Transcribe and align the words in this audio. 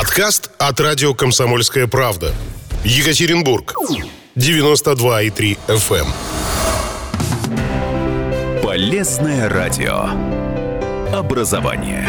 Подкаст 0.00 0.50
от 0.56 0.80
радио 0.80 1.12
«Комсомольская 1.12 1.86
правда». 1.86 2.32
Екатеринбург. 2.84 3.74
92,3 4.34 5.58
FM. 5.68 6.06
эм. 7.44 8.62
Полезное 8.62 9.50
радио. 9.50 10.08
Образование. 11.14 12.08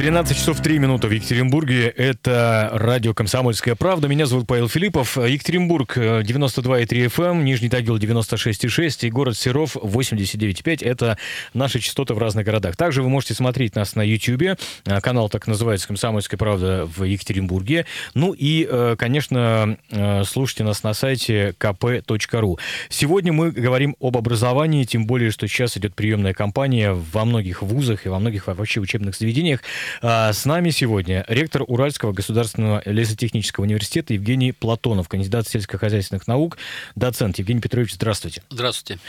13 0.00 0.34
часов 0.34 0.62
3 0.62 0.78
минуты 0.78 1.08
в 1.08 1.10
Екатеринбурге. 1.10 1.88
Это 1.88 2.70
радио 2.72 3.12
«Комсомольская 3.12 3.74
правда». 3.74 4.08
Меня 4.08 4.24
зовут 4.24 4.46
Павел 4.46 4.66
Филиппов. 4.66 5.18
Екатеринбург 5.18 5.94
92,3 5.98 7.04
FM, 7.08 7.32
эм, 7.32 7.44
Нижний 7.44 7.68
Тагил 7.68 7.98
96,6 7.98 9.06
и 9.06 9.10
город 9.10 9.36
Серов 9.36 9.76
89,5. 9.76 10.82
Это 10.82 11.18
наши 11.52 11.80
частоты 11.80 12.14
в 12.14 12.18
разных 12.18 12.46
городах. 12.46 12.78
Также 12.78 13.02
вы 13.02 13.10
можете 13.10 13.34
смотреть 13.34 13.76
нас 13.76 13.94
на 13.94 14.00
YouTube. 14.00 14.58
Канал 15.02 15.28
так 15.28 15.46
называется 15.46 15.86
«Комсомольская 15.88 16.38
правда» 16.38 16.86
в 16.86 17.04
Екатеринбурге. 17.04 17.84
Ну 18.14 18.32
и, 18.32 18.66
э, 18.70 18.96
конечно, 18.98 19.76
э, 19.90 20.24
слушайте 20.24 20.64
нас 20.64 20.82
на 20.82 20.94
сайте 20.94 21.54
kp.ru. 21.60 22.58
Сегодня 22.88 23.34
мы 23.34 23.50
говорим 23.50 23.94
об 24.00 24.16
образовании, 24.16 24.84
тем 24.84 25.04
более, 25.04 25.30
что 25.30 25.46
сейчас 25.46 25.76
идет 25.76 25.94
приемная 25.94 26.32
кампания 26.32 26.94
во 26.94 27.26
многих 27.26 27.60
вузах 27.60 28.06
и 28.06 28.08
во 28.08 28.18
многих 28.18 28.46
вообще 28.46 28.80
учебных 28.80 29.14
заведениях. 29.14 29.60
А, 30.02 30.32
с 30.32 30.44
нами 30.44 30.70
сегодня 30.70 31.24
ректор 31.28 31.64
Уральского 31.66 32.12
государственного 32.12 32.82
лесотехнического 32.84 33.64
университета 33.64 34.14
Евгений 34.14 34.52
Платонов, 34.52 35.08
кандидат 35.08 35.48
сельскохозяйственных 35.48 36.26
наук, 36.26 36.58
доцент. 36.96 37.38
Евгений 37.38 37.60
Петрович, 37.60 37.94
здравствуйте. 37.94 38.42
Здравствуйте. 38.50 39.00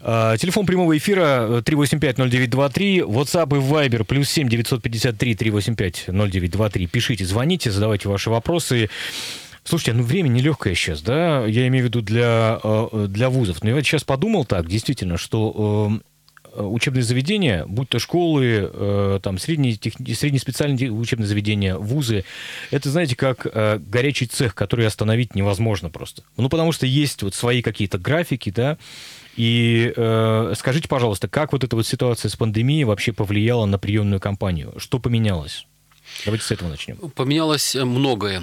А, 0.00 0.36
телефон 0.36 0.66
прямого 0.66 0.96
эфира 0.96 1.60
385-0923, 1.60 3.00
WhatsApp 3.00 3.56
и 3.56 3.60
Viber 3.60 4.04
плюс 4.04 4.30
7 4.30 4.48
953 4.48 5.34
385 5.34 6.04
0923. 6.08 6.86
Пишите, 6.86 7.24
звоните, 7.24 7.70
задавайте 7.70 8.08
ваши 8.08 8.30
вопросы. 8.30 8.90
Слушайте, 9.64 9.94
ну 9.94 10.04
время 10.04 10.28
нелегкое 10.28 10.74
сейчас, 10.74 11.02
да, 11.02 11.44
я 11.44 11.66
имею 11.66 11.84
в 11.84 11.88
виду 11.88 12.00
для, 12.00 12.60
э, 12.62 13.06
для 13.08 13.28
вузов. 13.28 13.64
Но 13.64 13.70
я 13.70 13.82
сейчас 13.82 14.04
подумал 14.04 14.44
так, 14.44 14.68
действительно, 14.68 15.16
что 15.16 15.90
Э, 15.90 15.98
учебные 16.62 17.02
заведения, 17.02 17.64
будь 17.66 17.88
то 17.88 17.98
школы, 17.98 18.70
э, 18.72 19.20
там, 19.22 19.38
средние, 19.38 19.76
тех, 19.76 19.94
средние 20.16 20.40
специальные 20.40 20.90
учебные 20.90 21.26
заведения, 21.26 21.76
вузы, 21.76 22.24
это, 22.70 22.90
знаете, 22.90 23.16
как 23.16 23.46
э, 23.46 23.78
горячий 23.78 24.26
цех, 24.26 24.54
который 24.54 24.86
остановить 24.86 25.34
невозможно 25.34 25.90
просто. 25.90 26.22
Ну, 26.36 26.48
потому 26.48 26.72
что 26.72 26.86
есть 26.86 27.22
вот 27.22 27.34
свои 27.34 27.62
какие-то 27.62 27.98
графики, 27.98 28.50
да, 28.50 28.78
и 29.36 29.92
э, 29.94 30.54
скажите, 30.56 30.88
пожалуйста, 30.88 31.28
как 31.28 31.52
вот 31.52 31.62
эта 31.62 31.76
вот 31.76 31.86
ситуация 31.86 32.30
с 32.30 32.36
пандемией 32.36 32.84
вообще 32.84 33.12
повлияла 33.12 33.66
на 33.66 33.78
приемную 33.78 34.18
кампанию? 34.20 34.72
Что 34.78 34.98
поменялось? 34.98 35.66
Давайте 36.24 36.44
с 36.44 36.50
этого 36.50 36.68
начнем. 36.70 36.96
Поменялось 36.96 37.74
многое. 37.74 38.42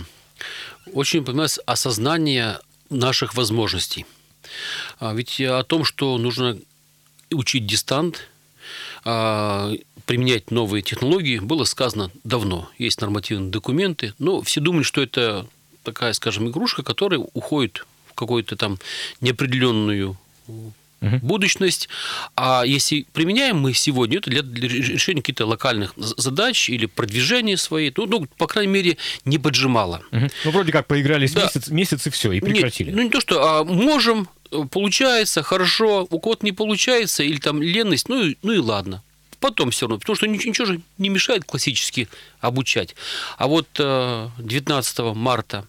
Очень 0.94 1.24
поменялось 1.24 1.60
осознание 1.66 2.60
наших 2.90 3.34
возможностей. 3.34 4.06
А 5.00 5.14
ведь 5.14 5.42
о 5.42 5.64
том, 5.64 5.84
что 5.84 6.18
нужно 6.18 6.58
учить 7.34 7.66
дистант, 7.66 8.30
а, 9.06 9.72
применять 10.06 10.52
новые 10.52 10.82
технологии 10.82 11.40
было 11.40 11.64
сказано 11.64 12.12
давно. 12.24 12.70
Есть 12.78 13.02
нормативные 13.02 13.52
документы, 13.52 14.14
но 14.20 14.42
все 14.42 14.62
думают, 14.62 14.86
что 14.86 15.02
это 15.02 15.48
такая, 15.84 16.14
скажем, 16.14 16.50
игрушка, 16.50 16.84
которая 16.84 17.20
уходит 17.20 17.86
в 18.10 18.14
какую-то 18.14 18.56
там 18.56 18.78
неопределенную 19.22 20.18
будущность. 21.22 21.90
А 22.36 22.64
если 22.66 23.06
применяем 23.14 23.58
мы 23.58 23.74
сегодня, 23.74 24.18
это 24.18 24.30
для, 24.30 24.42
для 24.42 24.68
решения 24.68 25.22
каких-то 25.22 25.46
локальных 25.46 25.94
задач 25.98 26.70
или 26.70 26.86
продвижения 26.86 27.58
своей, 27.58 27.94
ну, 27.96 28.06
ну 28.06 28.28
по 28.38 28.48
крайней 28.48 28.72
мере, 28.72 28.98
не 29.26 29.38
поджимало. 29.38 30.02
Угу. 30.12 30.28
Ну, 30.46 30.52
вроде 30.52 30.72
как 30.72 30.88
поигрались 30.88 31.34
да. 31.34 31.44
месяц, 31.44 31.68
месяц 31.70 32.08
и 32.08 32.10
все, 32.10 32.32
и 32.32 32.40
прекратили. 32.40 32.88
Нет, 32.88 32.96
ну, 32.96 33.04
не 33.04 33.10
то, 33.10 33.20
что 33.20 33.44
а 33.44 33.64
можем, 33.64 34.28
получается, 34.72 35.44
хорошо, 35.44 36.08
у 36.10 36.20
кого-то 36.20 36.46
не 36.46 36.52
получается, 36.52 37.24
или 37.24 37.38
там 37.38 37.62
ленность, 37.62 38.10
ну 38.10 38.24
и, 38.24 38.38
ну 38.42 38.54
и 38.54 38.58
ладно. 38.58 39.04
Потом 39.40 39.72
все 39.72 39.88
равно, 39.88 40.00
потому 40.00 40.16
что 40.16 40.28
ничего 40.28 40.66
же 40.66 40.82
не 40.98 41.10
мешает 41.10 41.44
классически 41.44 42.08
обучать. 42.40 42.96
А 43.38 43.48
вот 43.48 43.68
19 43.74 45.00
э, 45.00 45.14
марта 45.14 45.68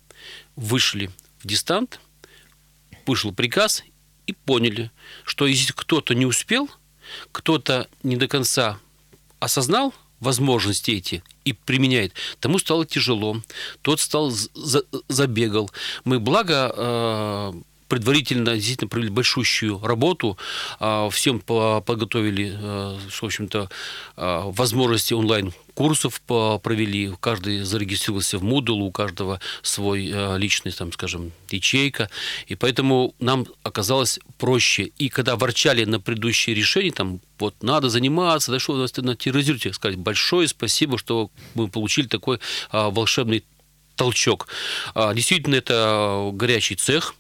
вышли 0.55 1.11
в 1.41 1.47
дистант, 1.47 1.99
вышел 3.07 3.33
приказ, 3.33 3.83
и 4.27 4.33
поняли, 4.33 4.91
что 5.25 5.47
если 5.47 5.73
кто-то 5.73 6.15
не 6.15 6.27
успел, 6.27 6.71
кто-то 7.33 7.89
не 8.03 8.17
до 8.17 8.29
конца 8.29 8.79
осознал 9.41 9.95
возможности 10.21 10.93
эти 10.93 11.23
и 11.45 11.53
применяет, 11.53 12.15
тому 12.41 12.59
стало 12.59 12.87
тяжело, 12.87 13.43
тот 13.83 14.01
стал 14.01 14.33
забегал. 15.09 15.71
Мы 16.05 16.19
благо 16.19 16.73
э, 16.75 17.53
предварительно 17.89 18.55
действительно 18.55 18.89
провели 18.89 19.11
большущую 19.11 19.81
работу, 19.83 20.39
а, 20.81 21.09
всем 21.11 21.41
подготовили, 21.41 22.57
э, 22.57 22.99
в 23.11 23.23
общем-то, 23.23 23.69
а, 24.17 24.51
возможности 24.51 25.15
онлайн 25.15 25.53
курсов 25.75 26.21
провели, 26.21 27.13
каждый 27.21 27.63
зарегистрировался 27.63 28.39
в 28.39 28.45
Moodle, 28.45 28.81
у 28.81 28.93
каждого 28.93 29.41
свой 29.63 30.09
э, 30.09 30.39
личный, 30.39 30.73
там, 30.73 30.93
скажем, 30.93 31.33
ячейка, 31.51 32.09
и 32.47 32.55
поэтому 32.55 33.15
нам 33.19 33.47
оказалось 33.65 34.21
проще. 34.39 34.93
И 34.99 35.09
когда 35.09 35.37
ворчали 35.37 35.85
на 35.85 36.01
предыдущие 36.01 36.55
решения, 36.55 36.93
там, 36.93 37.21
вот 37.39 37.55
надо 37.63 37.89
заниматься, 37.91 38.53
да 38.53 38.61
что 38.61 38.75
вы 38.75 38.81
нас 38.81 38.93
терроризируете, 38.93 39.73
сказать 39.73 39.99
большое 39.99 40.47
спасибо, 40.47 40.97
что 40.97 41.31
мы 41.55 41.69
получили 41.69 42.07
такой 42.07 42.39
а, 42.71 42.91
волшебный 42.91 43.45
толчок. 43.97 44.49
А, 44.95 45.15
действительно, 45.15 45.55
это 45.57 46.31
горячий 46.33 46.77
цех, 46.77 47.15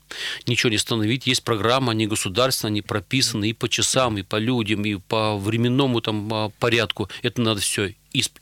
ничего 0.46 0.70
не 0.70 0.76
остановить. 0.76 1.26
Есть 1.26 1.44
программа, 1.44 1.92
они 1.92 2.06
государственные, 2.06 2.70
они 2.70 2.82
прописаны 2.82 3.50
и 3.50 3.52
по 3.52 3.68
часам, 3.68 4.18
и 4.18 4.22
по 4.22 4.36
людям, 4.36 4.84
и 4.84 4.96
по 4.96 5.36
временному 5.36 6.00
там, 6.00 6.32
а, 6.32 6.50
порядку. 6.58 7.08
Это 7.22 7.40
надо 7.40 7.60
все 7.60 7.94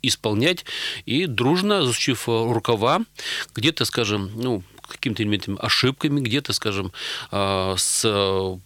исполнять 0.02 0.66
и 1.06 1.24
дружно, 1.24 1.84
засучив 1.86 2.28
рукава, 2.28 3.00
где-то, 3.54 3.86
скажем, 3.86 4.30
ну, 4.34 4.62
какими-то 4.86 5.22
элементами 5.22 5.56
ошибками, 5.58 6.20
где-то, 6.20 6.52
скажем, 6.52 6.92
а, 7.30 7.74
с 7.76 8.60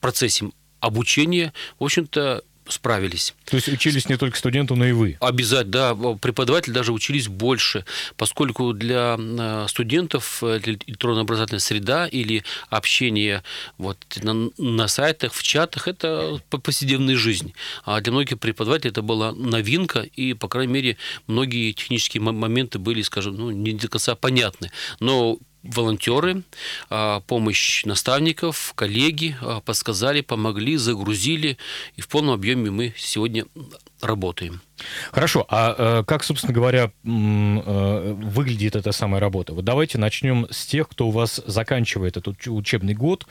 процессом 0.00 0.52
обучения, 0.80 1.54
в 1.78 1.84
общем-то, 1.84 2.44
справились. 2.68 3.34
То 3.44 3.56
есть 3.56 3.68
учились 3.68 4.08
не 4.08 4.16
только 4.16 4.38
студенты, 4.38 4.74
но 4.74 4.84
и 4.86 4.92
вы? 4.92 5.16
Обязательно, 5.20 5.94
да. 5.94 5.94
Преподаватели 6.16 6.72
даже 6.72 6.92
учились 6.92 7.28
больше, 7.28 7.84
поскольку 8.16 8.72
для 8.72 9.16
э, 9.18 9.66
студентов 9.68 10.42
э, 10.42 10.60
электронно-образовательная 10.64 11.60
среда 11.60 12.06
или 12.06 12.44
общение 12.70 13.42
вот 13.78 13.98
на, 14.22 14.50
на 14.58 14.88
сайтах, 14.88 15.32
в 15.32 15.42
чатах– 15.42 15.88
это 15.88 16.40
повседневная 16.50 17.16
жизнь. 17.16 17.54
А 17.84 18.00
для 18.00 18.12
многих 18.12 18.38
преподавателей 18.38 18.90
это 18.90 19.02
была 19.02 19.32
новинка, 19.32 20.00
и, 20.00 20.34
по 20.34 20.48
крайней 20.48 20.72
мере, 20.72 20.96
многие 21.26 21.72
технические 21.72 22.22
моменты 22.22 22.78
были, 22.78 23.02
скажем, 23.02 23.36
ну, 23.36 23.50
не 23.50 23.72
до 23.72 23.88
конца 23.88 24.14
понятны. 24.14 24.70
Но 25.00 25.38
волонтеры, 25.64 26.42
а, 26.90 27.20
помощь 27.20 27.84
наставников, 27.84 28.72
коллеги 28.76 29.36
а, 29.40 29.60
подсказали, 29.60 30.20
помогли, 30.20 30.76
загрузили, 30.76 31.56
и 31.96 32.00
в 32.00 32.08
полном 32.08 32.34
объеме 32.34 32.70
мы 32.70 32.94
сегодня 32.96 33.46
работаем. 34.04 34.60
Хорошо, 35.12 35.46
а 35.48 36.00
э, 36.00 36.04
как, 36.04 36.24
собственно 36.24 36.52
говоря, 36.52 36.90
э, 37.04 38.12
выглядит 38.22 38.74
эта 38.74 38.90
самая 38.92 39.20
работа? 39.20 39.52
Вот 39.54 39.64
давайте 39.64 39.98
начнем 39.98 40.46
с 40.50 40.66
тех, 40.66 40.88
кто 40.88 41.08
у 41.08 41.10
вас 41.10 41.40
заканчивает 41.46 42.16
этот 42.16 42.36
учебный 42.46 42.94
год, 42.94 43.26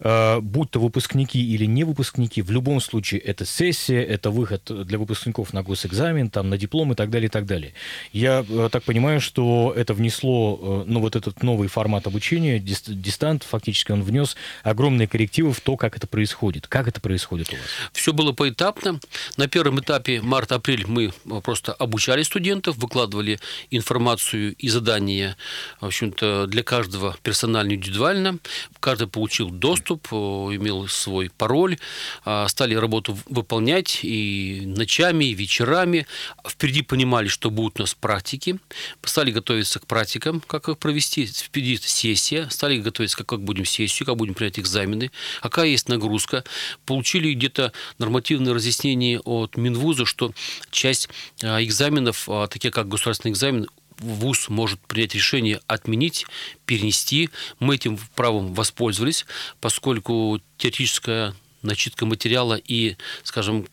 э, 0.00 0.40
будь 0.40 0.70
то 0.70 0.80
выпускники 0.80 1.42
или 1.42 1.64
не 1.64 1.84
выпускники, 1.84 2.42
в 2.42 2.50
любом 2.50 2.80
случае 2.80 3.20
это 3.20 3.46
сессия, 3.46 4.02
это 4.02 4.30
выход 4.30 4.70
для 4.86 4.98
выпускников 4.98 5.52
на 5.54 5.62
госэкзамен, 5.62 6.28
там, 6.28 6.50
на 6.50 6.58
диплом 6.58 6.92
и 6.92 6.94
так 6.94 7.10
далее, 7.10 7.26
и 7.28 7.30
так 7.30 7.46
далее. 7.46 7.72
Я 8.12 8.44
так 8.70 8.82
понимаю, 8.82 9.20
что 9.20 9.72
это 9.74 9.94
внесло, 9.94 10.84
ну, 10.86 11.00
вот 11.00 11.16
этот 11.16 11.42
новый 11.42 11.68
формат 11.68 12.06
обучения, 12.06 12.58
дистант, 12.58 13.42
фактически 13.42 13.92
он 13.92 14.02
внес 14.02 14.36
огромные 14.62 15.08
коррективы 15.08 15.52
в 15.52 15.60
то, 15.60 15.76
как 15.76 15.96
это 15.96 16.06
происходит. 16.06 16.66
Как 16.66 16.88
это 16.88 17.00
происходит 17.00 17.48
у 17.50 17.56
вас? 17.56 17.62
Все 17.92 18.12
было 18.12 18.32
поэтапно. 18.32 19.00
На 19.36 19.48
первом 19.48 19.80
этапе 19.80 20.03
март-апрель 20.08 20.86
мы 20.86 21.06
э, 21.06 21.40
просто 21.42 21.72
обучали 21.72 22.22
студентов, 22.22 22.76
выкладывали 22.76 23.38
информацию 23.70 24.54
и 24.56 24.68
задания, 24.68 25.36
в 25.80 25.86
общем-то, 25.86 26.46
для 26.46 26.62
каждого 26.62 27.16
персонально, 27.22 27.74
индивидуально. 27.74 28.38
Каждый 28.80 29.08
получил 29.08 29.50
доступ, 29.50 30.08
э, 30.10 30.16
имел 30.16 30.88
свой 30.88 31.30
пароль, 31.30 31.78
а, 32.24 32.48
стали 32.48 32.74
работу 32.74 33.16
выполнять 33.28 34.00
и 34.02 34.62
ночами, 34.66 35.26
и 35.26 35.34
вечерами. 35.34 36.06
Впереди 36.46 36.82
понимали, 36.82 37.28
что 37.28 37.50
будут 37.50 37.80
у 37.80 37.82
нас 37.82 37.94
практики, 37.94 38.58
стали 39.02 39.30
готовиться 39.30 39.78
к 39.78 39.86
практикам, 39.86 40.40
как 40.40 40.68
их 40.68 40.78
провести. 40.78 41.26
Впереди 41.26 41.76
сессия, 41.76 42.48
стали 42.50 42.78
готовиться, 42.78 43.22
как, 43.24 43.42
будем 43.42 43.64
сессию, 43.64 44.06
как 44.06 44.16
будем 44.16 44.34
принять 44.34 44.58
экзамены, 44.58 45.10
какая 45.42 45.68
есть 45.68 45.88
нагрузка. 45.88 46.44
Получили 46.86 47.32
где-то 47.34 47.72
нормативные 47.98 48.54
разъяснения 48.54 49.20
от 49.20 49.56
Минвуза, 49.56 49.93
вуза, 49.94 50.06
что 50.06 50.32
часть 50.70 51.08
экзаменов, 51.40 52.28
такие 52.50 52.70
как 52.70 52.88
государственный 52.88 53.32
экзамен, 53.32 53.66
ВУЗ 53.98 54.48
может 54.48 54.80
принять 54.80 55.14
решение 55.14 55.60
отменить, 55.68 56.26
перенести. 56.66 57.30
Мы 57.60 57.76
этим 57.76 57.98
правом 58.16 58.52
воспользовались, 58.52 59.24
поскольку 59.60 60.40
теоретическая 60.58 61.32
начитка 61.62 62.04
материала 62.04 62.54
и, 62.54 62.96
скажем, 63.22 63.66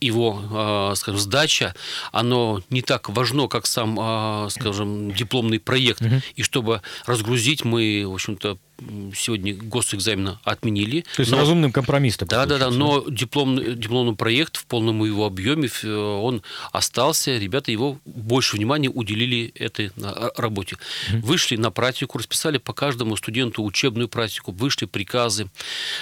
его, 0.00 0.40
а, 0.52 0.94
скажем, 0.94 1.20
сдача, 1.20 1.74
оно 2.12 2.62
не 2.70 2.82
так 2.82 3.08
важно, 3.08 3.48
как 3.48 3.66
сам, 3.66 4.48
скажем, 4.50 5.12
дипломный 5.12 5.58
проект. 5.58 6.00
Угу. 6.00 6.22
И 6.36 6.42
чтобы 6.42 6.82
разгрузить, 7.04 7.64
мы, 7.64 8.04
в 8.06 8.14
общем-то, 8.14 8.58
сегодня 9.14 9.54
госэкзамена 9.54 10.40
отменили. 10.44 11.04
То 11.16 11.20
есть 11.20 11.32
но, 11.32 11.38
разумным 11.38 11.72
компромисс 11.72 12.16
такой. 12.16 12.30
Да, 12.30 12.46
да, 12.46 12.58
да, 12.58 12.70
но 12.70 13.04
дипломный, 13.08 13.74
дипломный 13.74 14.14
проект 14.16 14.56
в 14.56 14.66
полном 14.66 15.04
его 15.04 15.26
объеме, 15.26 15.70
он 15.84 16.42
остался, 16.72 17.38
ребята 17.38 17.70
его 17.70 17.98
больше 18.04 18.56
внимания 18.56 18.88
уделили 18.88 19.52
этой 19.54 19.90
работе. 20.36 20.76
Угу. 21.12 21.26
Вышли 21.26 21.56
на 21.56 21.70
практику, 21.70 22.18
расписали 22.18 22.58
по 22.58 22.72
каждому 22.72 23.16
студенту 23.16 23.62
учебную 23.62 24.08
практику, 24.08 24.52
вышли 24.52 24.86
приказы. 24.86 25.48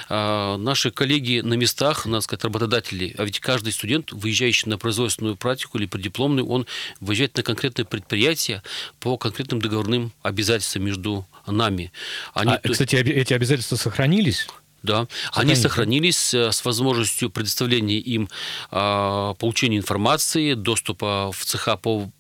А, 0.09 0.57
наши 0.57 0.91
коллеги 0.91 1.41
на 1.41 1.55
местах, 1.55 2.07
надо 2.07 2.23
сказать, 2.23 2.45
работодатели, 2.45 3.15
а 3.19 3.25
ведь 3.25 3.41
каждый 3.41 3.73
студент, 3.73 4.13
выезжающий 4.13 4.69
на 4.69 4.79
производственную 4.79 5.37
практику 5.37 5.79
или 5.79 5.87
преддипломную, 5.87 6.47
он 6.47 6.67
выезжает 7.01 7.37
на 7.37 7.43
конкретное 7.43 7.85
предприятие 7.85 8.63
по 8.99 9.17
конкретным 9.17 9.61
договорным 9.61 10.13
обязательствам 10.23 10.85
между 10.85 11.27
нами. 11.47 11.93
Они, 12.35 12.53
а, 12.53 12.61
кстати, 12.73 12.97
эти 12.97 13.33
обязательства 13.33 13.77
сохранились? 13.77 14.47
Да, 14.83 15.09
они 15.33 15.55
сохранились 15.57 16.33
э, 16.33 16.53
с 16.53 16.65
возможностью 16.65 17.29
предоставления 17.29 17.99
им 17.99 18.31
э, 18.71 19.35
получения 19.39 19.77
информации, 19.77 20.55
доступа 20.55 21.31
в 21.33 21.45
цеха 21.45 21.77
по 21.77 22.11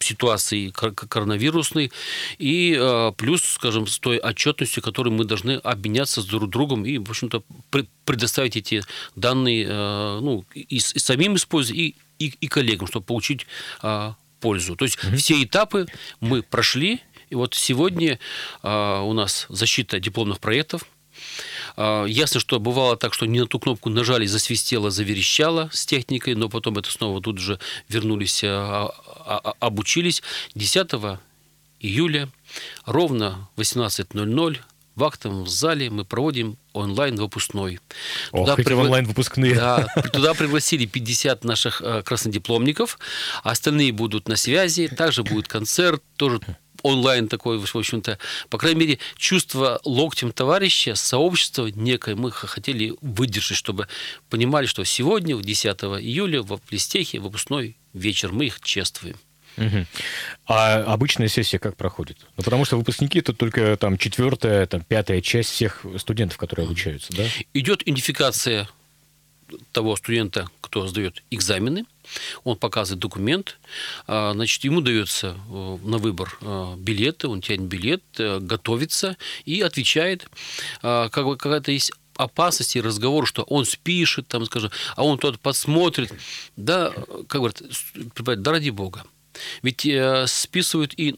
ситуации 0.00 0.70
коронавирусной 0.70 1.92
и 2.38 2.76
э, 2.78 3.12
плюс, 3.16 3.42
скажем, 3.42 3.86
с 3.86 3.98
той 3.98 4.18
отчетностью, 4.18 4.82
которой 4.82 5.10
мы 5.10 5.24
должны 5.24 5.52
обменяться 5.52 6.22
с 6.22 6.24
друг 6.24 6.50
другом 6.50 6.84
и, 6.84 6.98
в 6.98 7.10
общем-то, 7.10 7.42
предоставить 8.04 8.56
эти 8.56 8.82
данные 9.16 9.66
э, 9.68 10.18
ну, 10.20 10.44
и, 10.54 10.78
самим 10.80 11.36
использовать, 11.36 11.78
и, 11.78 11.96
и, 12.18 12.34
и 12.40 12.48
коллегам, 12.48 12.86
чтобы 12.86 13.06
получить 13.06 13.46
э, 13.82 14.12
пользу. 14.40 14.76
То 14.76 14.84
есть 14.84 14.98
mm-hmm. 14.98 15.16
все 15.16 15.42
этапы 15.42 15.86
мы 16.20 16.42
прошли, 16.42 17.00
и 17.30 17.34
вот 17.34 17.54
сегодня 17.54 18.18
а, 18.62 19.02
у 19.02 19.12
нас 19.12 19.46
защита 19.48 20.00
дипломных 20.00 20.40
проектов. 20.40 20.82
А, 21.76 22.04
ясно, 22.04 22.40
что 22.40 22.58
бывало 22.58 22.96
так, 22.96 23.14
что 23.14 23.26
не 23.26 23.40
на 23.40 23.46
ту 23.46 23.58
кнопку 23.58 23.90
нажали, 23.90 24.26
засвистело, 24.26 24.90
заверещало 24.90 25.68
с 25.72 25.84
техникой, 25.86 26.34
но 26.34 26.48
потом 26.48 26.78
это 26.78 26.90
снова 26.90 27.20
тут 27.20 27.38
же 27.38 27.58
вернулись, 27.88 28.42
а, 28.44 28.88
обучились. 29.60 30.22
10 30.54 30.90
июля 31.80 32.28
ровно 32.86 33.48
18.00 33.56 34.58
в 34.94 35.04
актовом 35.04 35.46
зале 35.46 35.90
мы 35.90 36.04
проводим 36.04 36.58
онлайн-выпускной. 36.72 37.78
Ох, 38.32 38.40
туда 38.40 38.56
пригла... 38.56 38.82
онлайн-выпускные. 38.82 39.54
Да, 39.54 39.86
туда 40.12 40.34
пригласили 40.34 40.86
50 40.86 41.44
наших 41.44 41.80
краснодипломников, 42.04 42.98
остальные 43.44 43.92
будут 43.92 44.26
на 44.26 44.34
связи, 44.34 44.88
также 44.88 45.22
будет 45.22 45.46
концерт, 45.46 46.02
тоже 46.16 46.40
онлайн 46.82 47.28
такой, 47.28 47.58
в 47.58 47.76
общем-то, 47.76 48.18
по 48.50 48.58
крайней 48.58 48.80
мере, 48.80 48.98
чувство 49.16 49.80
локтем 49.84 50.32
товарища, 50.32 50.94
сообщества 50.94 51.66
некое 51.66 52.14
мы 52.14 52.30
хотели 52.30 52.94
выдержать, 53.00 53.56
чтобы 53.56 53.88
понимали, 54.30 54.66
что 54.66 54.84
сегодня, 54.84 55.36
в 55.36 55.42
10 55.42 55.66
июля, 55.66 56.42
в 56.42 56.58
Плестехе, 56.58 57.20
выпускной 57.20 57.76
вечер, 57.92 58.32
мы 58.32 58.46
их 58.46 58.60
чествуем. 58.60 59.16
Угу. 59.56 59.86
А 60.46 60.84
обычная 60.84 61.28
сессия 61.28 61.58
как 61.58 61.76
проходит? 61.76 62.18
Ну, 62.36 62.44
потому 62.44 62.64
что 62.64 62.76
выпускники 62.76 63.18
это 63.18 63.32
только 63.32 63.76
там 63.76 63.98
четвертая, 63.98 64.66
там 64.66 64.82
пятая 64.82 65.20
часть 65.20 65.50
всех 65.50 65.84
студентов, 65.96 66.38
которые 66.38 66.66
обучаются, 66.66 67.12
да? 67.12 67.24
Идет 67.54 67.82
идентификация 67.82 68.68
того 69.72 69.96
студента, 69.96 70.50
кто 70.60 70.86
сдает 70.86 71.22
экзамены, 71.30 71.84
он 72.44 72.56
показывает 72.56 73.00
документ, 73.00 73.58
а, 74.06 74.32
значит, 74.32 74.64
ему 74.64 74.80
дается 74.80 75.36
э, 75.50 75.78
на 75.82 75.98
выбор 75.98 76.36
э, 76.40 76.74
билеты, 76.78 77.28
он 77.28 77.40
тянет 77.40 77.62
билет, 77.62 78.02
э, 78.18 78.38
готовится 78.40 79.16
и 79.44 79.60
отвечает. 79.60 80.28
А, 80.82 81.08
как 81.08 81.26
бы 81.26 81.36
какая-то 81.36 81.72
есть 81.72 81.92
опасность 82.16 82.76
и 82.76 82.80
разговор, 82.80 83.26
что 83.26 83.42
он 83.42 83.64
спишет, 83.64 84.26
там, 84.28 84.44
скажем, 84.46 84.70
а 84.96 85.04
он 85.04 85.18
тот 85.18 85.38
подсмотрит. 85.38 86.12
Да, 86.56 86.92
как 87.28 87.40
говорят, 87.40 87.62
да 88.42 88.50
ради 88.50 88.70
бога. 88.70 89.04
Ведь 89.62 89.86
списывают 90.28 90.94
и 90.96 91.16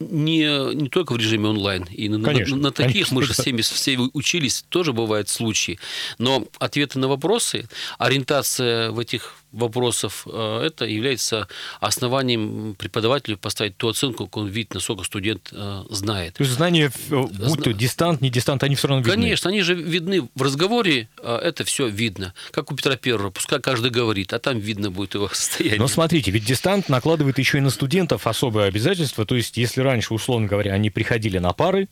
не, 0.00 0.74
не 0.74 0.88
только 0.88 1.12
в 1.12 1.18
режиме 1.18 1.48
онлайн. 1.48 1.84
И 1.84 2.08
конечно, 2.08 2.56
на, 2.56 2.62
на 2.64 2.72
таких 2.72 2.92
конечно. 2.92 3.14
мы 3.16 3.22
же 3.22 3.34
всеми, 3.34 3.60
все 3.60 3.98
учились, 3.98 4.64
тоже 4.68 4.92
бывают 4.92 5.28
случаи. 5.28 5.78
Но 6.18 6.48
ответы 6.58 6.98
на 6.98 7.08
вопросы, 7.08 7.68
ориентация 7.98 8.90
в 8.90 8.98
этих 8.98 9.36
вопросов, 9.52 10.26
э, 10.30 10.62
это 10.66 10.84
является 10.84 11.48
основанием 11.80 12.74
преподавателю 12.78 13.38
поставить 13.38 13.76
ту 13.76 13.88
оценку, 13.88 14.26
как 14.26 14.36
он 14.36 14.48
видит, 14.48 14.74
насколько 14.74 15.04
студент 15.04 15.50
э, 15.52 15.84
знает. 15.90 16.34
То 16.34 16.44
есть 16.44 16.54
знания, 16.54 16.90
э, 17.10 17.22
будь 17.22 17.62
то 17.62 17.72
дистант, 17.72 18.20
не 18.20 18.30
дистант, 18.30 18.62
они 18.62 18.74
все 18.74 18.88
равно 18.88 19.02
видны? 19.02 19.22
Конечно, 19.22 19.50
они 19.50 19.62
же 19.62 19.74
видны. 19.74 20.28
В 20.34 20.42
разговоре 20.42 21.08
это 21.22 21.64
все 21.64 21.88
видно. 21.88 22.34
Как 22.50 22.70
у 22.70 22.76
Петра 22.76 22.96
Первого, 22.96 23.30
пускай 23.30 23.60
каждый 23.60 23.90
говорит, 23.90 24.32
а 24.32 24.38
там 24.38 24.58
видно 24.58 24.90
будет 24.90 25.14
его 25.14 25.28
состояние. 25.32 25.78
Но 25.78 25.88
смотрите, 25.88 26.30
ведь 26.30 26.44
дистант 26.44 26.88
накладывает 26.88 27.38
еще 27.38 27.58
и 27.58 27.60
на 27.60 27.70
студентов 27.70 28.26
особые 28.26 28.66
обязательства. 28.66 29.24
То 29.24 29.36
есть, 29.36 29.56
если 29.56 29.80
раньше, 29.80 30.14
условно 30.14 30.46
говоря, 30.46 30.72
они 30.72 30.90
приходили 30.90 31.38
на 31.38 31.52
пары, 31.52 31.88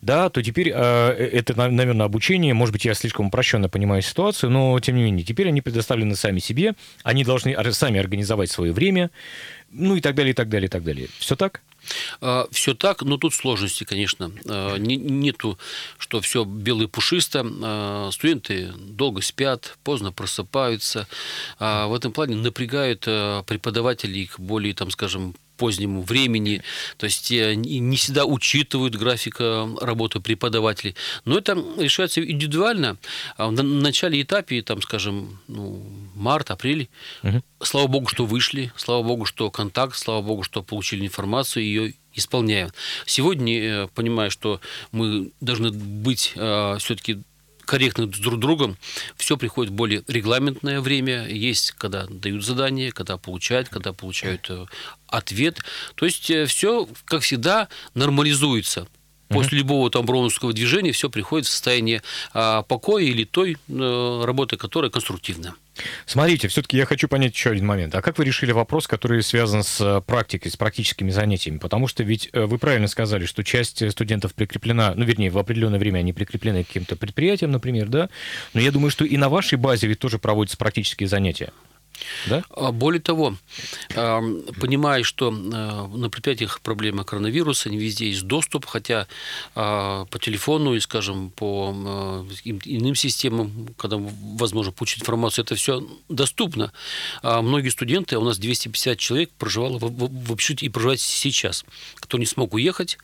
да, 0.00 0.28
то 0.30 0.42
теперь 0.42 0.70
э, 0.74 0.74
это, 0.74 1.54
наверное, 1.54 2.06
обучение, 2.06 2.54
может 2.54 2.72
быть, 2.72 2.84
я 2.84 2.94
слишком 2.94 3.26
упрощенно 3.26 3.68
понимаю 3.68 4.02
ситуацию, 4.02 4.50
но, 4.50 4.78
тем 4.80 4.96
не 4.96 5.02
менее, 5.02 5.24
теперь 5.24 5.48
они 5.48 5.60
предоставлены 5.60 6.16
сами 6.16 6.38
себе, 6.38 6.74
они 7.02 7.24
должны 7.24 7.56
сами 7.72 8.00
организовать 8.00 8.50
свое 8.50 8.72
время, 8.72 9.10
ну 9.70 9.96
и 9.96 10.00
так 10.00 10.14
далее, 10.14 10.32
и 10.32 10.34
так 10.34 10.48
далее, 10.48 10.66
и 10.66 10.70
так 10.70 10.84
далее. 10.84 11.08
Все 11.18 11.36
так? 11.36 11.62
А, 12.20 12.46
все 12.50 12.74
так, 12.74 13.02
но 13.02 13.16
тут 13.16 13.34
сложности, 13.34 13.84
конечно. 13.84 14.30
А, 14.46 14.76
нету, 14.76 15.58
что 15.98 16.20
все 16.20 16.44
белое 16.44 16.88
пушисто. 16.88 17.44
А, 17.62 18.10
студенты 18.12 18.72
долго 18.76 19.22
спят, 19.22 19.76
поздно 19.82 20.12
просыпаются. 20.12 21.06
В 21.58 21.94
этом 21.94 22.12
плане 22.12 22.36
напрягают 22.36 23.00
преподавателей 23.00 24.22
их 24.22 24.38
более, 24.38 24.74
там, 24.74 24.90
скажем, 24.90 25.34
позднему 25.56 26.02
времени, 26.02 26.62
то 26.96 27.04
есть 27.04 27.30
э, 27.30 27.54
не 27.54 27.96
всегда 27.96 28.24
учитывают 28.24 28.94
графика 28.96 29.68
работы 29.80 30.20
преподавателей. 30.20 30.96
Но 31.24 31.38
это 31.38 31.62
решается 31.78 32.22
индивидуально. 32.22 32.96
А 33.36 33.50
на 33.50 33.62
начале 33.62 34.22
этапе, 34.22 34.62
там, 34.62 34.82
скажем, 34.82 35.40
ну, 35.48 35.82
март, 36.14 36.50
апрель, 36.50 36.88
угу. 37.22 37.42
слава 37.62 37.86
богу, 37.86 38.08
что 38.08 38.26
вышли, 38.26 38.72
слава 38.76 39.02
богу, 39.02 39.24
что 39.24 39.50
контакт, 39.50 39.96
слава 39.96 40.22
богу, 40.22 40.42
что 40.42 40.62
получили 40.62 41.06
информацию, 41.06 41.64
ее 41.64 41.94
исполняют. 42.14 42.74
Сегодня, 43.06 43.58
э, 43.58 43.88
понимая, 43.94 44.30
что 44.30 44.60
мы 44.92 45.32
должны 45.40 45.70
быть 45.70 46.32
э, 46.36 46.76
все-таки 46.78 47.22
корректны 47.72 48.06
друг 48.06 48.34
с 48.34 48.38
другом, 48.38 48.76
все 49.16 49.38
приходит 49.38 49.72
в 49.72 49.74
более 49.74 50.02
регламентное 50.06 50.82
время. 50.82 51.26
Есть, 51.26 51.72
когда 51.72 52.04
дают 52.06 52.44
задание, 52.44 52.92
когда 52.92 53.16
получают, 53.16 53.70
когда 53.70 53.94
получают 53.94 54.50
э, 54.50 54.66
ответ. 55.06 55.60
То 55.94 56.04
есть 56.04 56.30
э, 56.30 56.44
все, 56.44 56.86
как 57.06 57.22
всегда, 57.22 57.68
нормализуется. 57.94 58.86
После 59.28 59.56
любого 59.60 59.88
там 59.88 60.04
броуновского 60.04 60.52
движения 60.52 60.92
все 60.92 61.08
приходит 61.08 61.46
в 61.46 61.50
состояние 61.50 62.02
а, 62.34 62.60
покоя 62.60 63.02
или 63.02 63.24
той 63.24 63.56
а, 63.70 64.26
работы, 64.26 64.58
которая 64.58 64.90
конструктивна. 64.90 65.54
Смотрите, 66.06 66.48
все-таки 66.48 66.76
я 66.76 66.84
хочу 66.84 67.08
понять 67.08 67.34
еще 67.34 67.50
один 67.50 67.66
момент. 67.66 67.94
А 67.94 68.02
как 68.02 68.18
вы 68.18 68.24
решили 68.24 68.52
вопрос, 68.52 68.86
который 68.86 69.22
связан 69.22 69.62
с 69.62 69.80
э, 69.80 70.00
практикой, 70.02 70.50
с 70.50 70.56
практическими 70.56 71.10
занятиями? 71.10 71.58
Потому 71.58 71.88
что 71.88 72.02
ведь 72.02 72.28
э, 72.32 72.44
вы 72.44 72.58
правильно 72.58 72.88
сказали, 72.88 73.24
что 73.24 73.42
часть 73.42 73.90
студентов 73.90 74.34
прикреплена, 74.34 74.94
ну, 74.94 75.04
вернее, 75.04 75.30
в 75.30 75.38
определенное 75.38 75.78
время 75.78 76.00
они 76.00 76.12
прикреплены 76.12 76.64
к 76.64 76.66
каким-то 76.68 76.96
предприятиям, 76.96 77.50
например, 77.50 77.88
да? 77.88 78.10
Но 78.52 78.60
я 78.60 78.70
думаю, 78.70 78.90
что 78.90 79.04
и 79.04 79.16
на 79.16 79.28
вашей 79.28 79.56
базе 79.56 79.86
ведь 79.86 79.98
тоже 79.98 80.18
проводятся 80.18 80.58
практические 80.58 81.08
занятия. 81.08 81.52
Да? 82.28 82.42
А, 82.50 82.72
более 82.72 83.00
того, 83.00 83.36
понимая, 83.94 85.02
что 85.02 85.30
а, 85.32 85.88
на 85.88 86.10
предприятиях 86.10 86.60
проблема 86.60 87.04
коронавируса, 87.04 87.70
не 87.70 87.78
везде 87.78 88.08
есть 88.08 88.22
доступ, 88.24 88.66
хотя 88.66 89.06
а, 89.54 90.04
по 90.06 90.18
телефону 90.18 90.74
и, 90.74 90.80
скажем, 90.80 91.30
по 91.30 91.74
иным 92.44 92.94
системам, 92.94 93.68
когда 93.76 93.98
возможно 93.98 94.72
получить 94.72 95.02
информацию, 95.02 95.44
это 95.44 95.54
все 95.54 95.86
доступно. 96.08 96.72
Многие 97.22 97.70
студенты, 97.70 98.18
у 98.18 98.24
нас 98.24 98.38
250 98.38 98.98
человек 98.98 99.30
проживало 99.38 99.78
в 99.80 100.32
общежитии 100.32 100.66
и 100.66 100.68
проживают 100.68 101.00
сейчас, 101.00 101.64
кто 101.96 102.18
не 102.18 102.26
смог 102.26 102.54
уехать, 102.54 102.98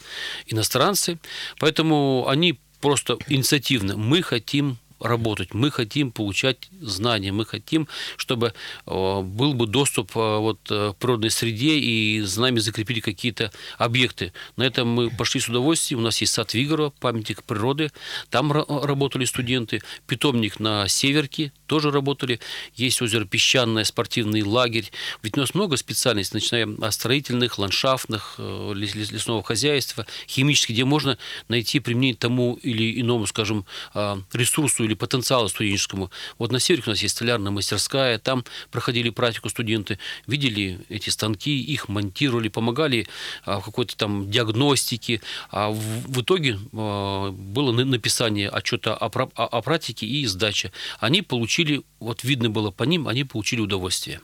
иностранцы, 0.47 1.19
поэтому 1.59 2.27
они 2.29 2.59
просто 2.81 3.19
инициативно, 3.29 3.97
мы 3.97 4.23
хотим 4.23 4.79
работать, 5.01 5.55
мы 5.55 5.71
хотим 5.71 6.11
получать 6.11 6.69
знания, 6.81 7.33
мы 7.33 7.45
хотим, 7.45 7.89
чтобы 8.17 8.53
э, 8.87 9.21
был 9.23 9.55
бы 9.55 9.67
доступ 9.67 10.17
э, 10.17 10.39
вот, 10.39 10.59
э, 10.71 10.93
к 10.93 10.97
природной 10.97 11.31
среде 11.31 11.79
и 11.79 12.21
за 12.21 12.41
нами 12.41 12.59
закрепили 12.59 13.01
какие-то 13.01 13.53
объекты. 13.77 14.33
На 14.57 14.65
этом 14.65 14.89
мы 14.89 15.11
пошли 15.11 15.41
с 15.41 15.49
удовольствием. 15.49 16.01
У 16.01 16.03
нас 16.03 16.21
есть 16.21 16.33
сад 16.33 16.55
Вигорова, 16.55 16.91
памятник 16.91 17.45
природы, 17.45 17.93
там 18.31 18.53
работали 18.53 19.25
студенты, 19.25 19.83
питомник 20.07 20.59
на 20.59 20.89
Северке, 20.89 21.53
тоже 21.67 21.91
работали. 21.91 22.41
Есть 22.75 23.01
озеро 23.03 23.25
Песчаное, 23.25 23.85
спортивный 23.85 24.43
лагерь. 24.43 24.91
Ведь 25.23 25.37
у 25.37 25.41
нас 25.41 25.55
много 25.55 25.77
специальностей, 25.77 26.35
начиная 26.35 26.77
от 26.81 26.95
строительных, 26.95 27.59
ландшафтных, 27.59 28.37
лесного 28.39 29.43
хозяйства, 29.43 30.07
химических, 30.27 30.75
где 30.75 30.85
можно 30.85 31.19
найти 31.49 31.81
применение 31.81 32.17
тому 32.17 32.55
или 32.63 33.01
иному, 33.01 33.27
скажем, 33.27 33.67
ресурсу 33.95 34.88
или 34.89 34.95
потенциалу 34.95 35.49
студенческому. 35.49 36.11
Вот 36.39 36.51
на 36.51 36.59
Севере 36.59 36.83
у 36.87 36.91
нас 36.91 37.03
есть 37.03 37.15
столярная 37.15 37.53
мастерская, 37.53 38.19
там 38.19 38.45
проходили 38.71 39.11
практику 39.11 39.49
студенты, 39.49 39.99
видели 40.27 40.81
эти 40.89 41.11
станки, 41.11 41.61
их 41.61 41.89
монтировали, 41.89 42.49
помогали 42.49 43.07
а, 43.45 43.61
в 43.61 43.65
какой-то 43.65 43.97
там 43.97 44.31
диагностике. 44.31 45.21
А 45.51 45.71
в 45.71 46.21
итоге 46.21 46.59
а, 46.73 47.31
было 47.31 47.73
написание 47.73 48.49
отчета 48.49 48.95
о 48.95 49.63
практике 49.63 50.07
и 50.07 50.27
сдача. 50.27 50.73
Они 50.99 51.23
получили, 51.23 51.83
вот 52.01 52.25
видно 52.25 52.51
было 52.51 52.71
по 52.71 52.85
ним, 52.85 53.07
они 53.09 53.25
получили 53.25 53.61
удовольствие. 53.61 54.21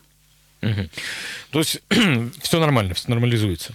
Угу. 0.71 0.89
То 1.51 1.59
есть 1.61 1.81
все 2.43 2.59
нормально, 2.59 2.95
все 2.95 3.09
нормализуется. 3.09 3.75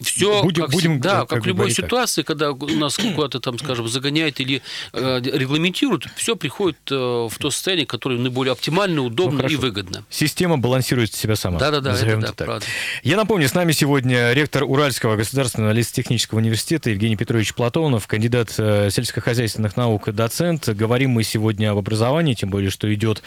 Все, 0.00 0.42
будем, 0.42 0.64
как, 0.64 0.72
будем, 0.72 1.00
да, 1.00 1.20
как, 1.20 1.28
как 1.30 1.42
в 1.44 1.46
любой 1.46 1.70
ситуации, 1.70 2.22
так. 2.22 2.26
когда 2.26 2.52
нас 2.74 2.96
куда-то 2.96 3.40
там, 3.40 3.58
скажем, 3.58 3.88
загоняют 3.88 4.40
или 4.40 4.60
э, 4.92 5.20
регламентируют, 5.22 6.06
все 6.16 6.36
приходит 6.36 6.76
э, 6.90 6.94
в 6.94 7.32
то 7.38 7.50
состояние, 7.50 7.86
которое 7.86 8.18
наиболее 8.18 8.52
оптимально, 8.52 9.00
удобно 9.00 9.42
ну, 9.42 9.48
и 9.48 9.56
выгодно. 9.56 10.04
Система 10.10 10.58
балансирует 10.58 11.14
себя 11.14 11.36
сама. 11.36 11.58
Да, 11.58 11.70
да, 11.70 11.80
да, 11.80 11.96
это, 11.96 12.16
да 12.18 12.26
так. 12.32 12.46
правда. 12.46 12.66
Я 13.02 13.16
напомню, 13.16 13.48
с 13.48 13.54
нами 13.54 13.72
сегодня 13.72 14.32
ректор 14.32 14.64
Уральского 14.64 15.16
государственного 15.16 15.72
лесотехнического 15.72 16.40
университета 16.40 16.90
Евгений 16.90 17.16
Петрович 17.16 17.54
Платонов, 17.54 18.06
кандидат 18.06 18.54
э, 18.58 18.90
сельскохозяйственных 18.90 19.78
наук 19.78 20.08
и 20.08 20.12
доцент. 20.12 20.68
Говорим 20.68 21.12
мы 21.12 21.24
сегодня 21.24 21.70
об 21.70 21.78
образовании, 21.78 22.34
тем 22.34 22.50
более, 22.50 22.70
что 22.70 22.92
идет 22.92 23.22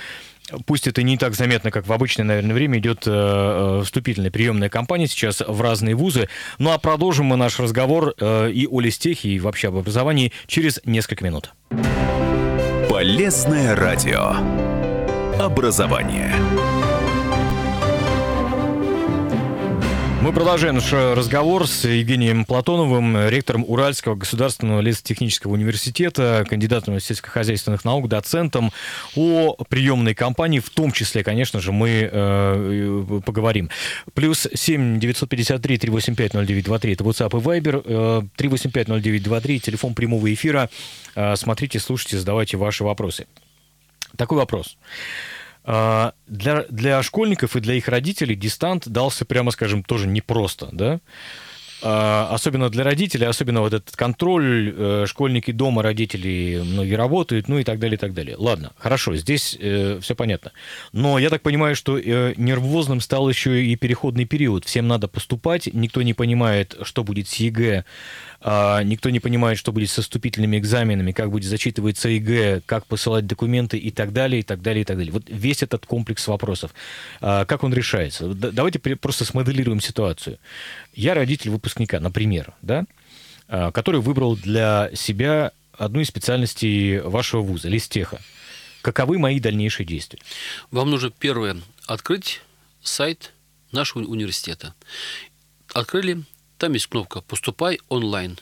Пусть 0.66 0.88
это 0.88 1.04
не 1.04 1.18
так 1.18 1.36
заметно, 1.36 1.72
как 1.72 1.88
в 1.88 1.94
обычное, 1.94 2.25
наверное, 2.25 2.54
время, 2.54 2.80
идет 2.80 3.04
э, 3.06 3.12
э, 3.12 3.84
вступительная 3.84 4.32
приемная 4.32 4.70
кампания 4.70 5.08
сейчас 5.08 5.42
в 5.46 5.62
разные 5.62 5.96
вузы. 5.96 6.30
Ну 6.58 6.72
а 6.72 6.77
продолжим 6.77 7.27
мы 7.27 7.36
наш 7.36 7.60
разговор 7.60 8.13
э, 8.20 8.51
и 8.51 8.66
о 8.68 8.80
листехе, 8.80 9.30
и 9.30 9.39
вообще 9.39 9.70
об 9.70 9.77
образовании 9.77 10.32
через 10.48 10.80
несколько 10.86 11.24
минут. 11.24 11.54
Полезное 12.89 13.75
радио. 13.75 14.36
Образование. 15.39 16.34
Мы 20.20 20.34
продолжаем 20.34 20.76
наш 20.76 20.92
разговор 20.92 21.68
с 21.68 21.86
Евгением 21.86 22.44
Платоновым, 22.44 23.30
ректором 23.30 23.64
Уральского 23.68 24.16
государственного 24.16 24.82
лесотехнического 24.82 25.54
университета, 25.54 26.44
кандидатом 26.50 27.00
сельскохозяйственных 27.00 27.86
наук, 27.86 28.10
доцентом 28.10 28.72
о 29.16 29.56
приемной 29.70 30.16
кампании, 30.16 30.60
в 30.60 30.72
том 30.72 30.92
числе, 30.92 31.24
конечно 31.24 31.60
же, 31.60 31.72
мы 31.72 32.10
э, 32.12 33.22
поговорим. 33.24 33.70
Плюс 34.16 34.48
7 34.52 35.00
953 35.00 35.78
385 35.78 36.34
0923 36.34 36.94
это 36.94 37.04
WhatsApp 37.04 37.40
и 37.40 37.62
Viber, 37.62 37.84
э, 37.86 38.22
385 38.38 38.88
0923 38.88 39.60
телефон 39.60 39.94
прямого 39.94 40.34
эфира. 40.34 40.72
Э, 41.16 41.36
смотрите, 41.36 41.80
слушайте, 41.80 42.18
задавайте 42.18 42.58
ваши 42.58 42.84
вопросы. 42.84 43.28
Такой 44.16 44.40
вопрос. 44.40 44.78
А, 44.80 45.37
для, 45.68 46.64
для 46.70 47.04
школьников 47.04 47.56
и 47.56 47.60
для 47.60 47.74
их 47.74 47.88
родителей 47.90 48.36
дистант 48.36 48.88
дался, 48.88 49.26
прямо 49.26 49.52
скажем, 49.52 49.84
тоже 49.84 50.08
непросто, 50.08 50.70
да? 50.72 51.00
А, 51.84 52.30
особенно 52.32 52.70
для 52.70 52.84
родителей, 52.84 53.28
особенно 53.28 53.62
вот 53.62 53.72
этот 53.72 53.96
контроль, 53.96 54.74
э, 54.76 55.06
школьники 55.08 55.52
дома, 55.52 55.84
родители 55.84 56.64
многие 56.64 56.96
работают, 56.96 57.48
ну 57.48 57.60
и 57.60 57.64
так 57.64 57.78
далее, 57.78 57.98
и 57.98 58.00
так 58.00 58.16
далее. 58.16 58.36
Ладно, 58.36 58.72
хорошо, 58.80 59.16
здесь 59.16 59.56
э, 59.60 60.00
все 60.02 60.16
понятно. 60.16 60.54
Но 60.92 61.20
я 61.20 61.30
так 61.30 61.44
понимаю, 61.44 61.76
что 61.76 62.00
э, 62.00 62.34
нервозным 62.36 63.00
стал 63.00 63.30
еще 63.30 63.64
и 63.64 63.76
переходный 63.76 64.26
период. 64.26 64.66
Всем 64.66 64.88
надо 64.88 65.08
поступать, 65.08 65.70
никто 65.72 66.02
не 66.02 66.16
понимает, 66.16 66.76
что 66.82 67.04
будет 67.04 67.28
с 67.28 67.36
ЕГЭ, 67.36 67.86
а, 68.37 68.37
никто 68.41 69.10
не 69.10 69.20
понимает, 69.20 69.58
что 69.58 69.72
будет 69.72 69.89
со 69.89 70.01
вступительными 70.01 70.58
экзаменами, 70.58 71.12
как 71.12 71.32
будет 71.32 71.50
зачитываться 71.50 72.10
ЕГЭ, 72.10 72.62
как 72.65 72.86
посылать 72.86 73.25
документы 73.25 73.77
и 73.77 73.91
так 73.91 74.13
далее, 74.13 74.41
и 74.41 74.44
так 74.44 74.62
далее, 74.62 74.82
и 74.82 74.86
так 74.86 74.98
далее. 74.98 75.12
Вот 75.12 75.24
весь 75.27 75.63
этот 75.63 75.86
комплекс 75.86 76.27
вопросов. 76.27 76.72
А, 77.20 77.46
как 77.46 77.63
он 77.63 77.74
решается? 77.74 78.27
Давайте 78.27 78.79
просто 78.79 79.25
смоделируем 79.25 79.82
ситуацию. 79.82 80.38
Я 80.94 81.13
родитель 81.13 81.50
выпускника, 81.50 82.00
например, 82.00 82.53
да, 82.62 82.86
а, 83.48 83.72
который 83.72 84.01
выбрал 84.01 84.36
для 84.36 84.91
себя 84.94 85.51
одну 85.74 86.01
из 86.01 86.08
специальностей 86.08 87.00
вашего 87.00 87.41
вуза, 87.41 87.70
лестеха. 87.70 88.20
Каковы 88.82 89.17
мои 89.17 89.39
дальнейшие 89.39 89.86
действия? 89.86 90.20
Вам 90.72 90.89
нужно 90.89 91.10
первое 91.10 91.58
открыть 91.88 92.41
сайт 92.82 93.34
нашего 93.72 94.03
университета. 94.03 94.74
Открыли, 95.74 96.24
там 96.58 96.74
есть 96.74 96.88
кнопка 96.88 97.22
«Поступай 97.22 97.80
онлайн». 97.90 98.40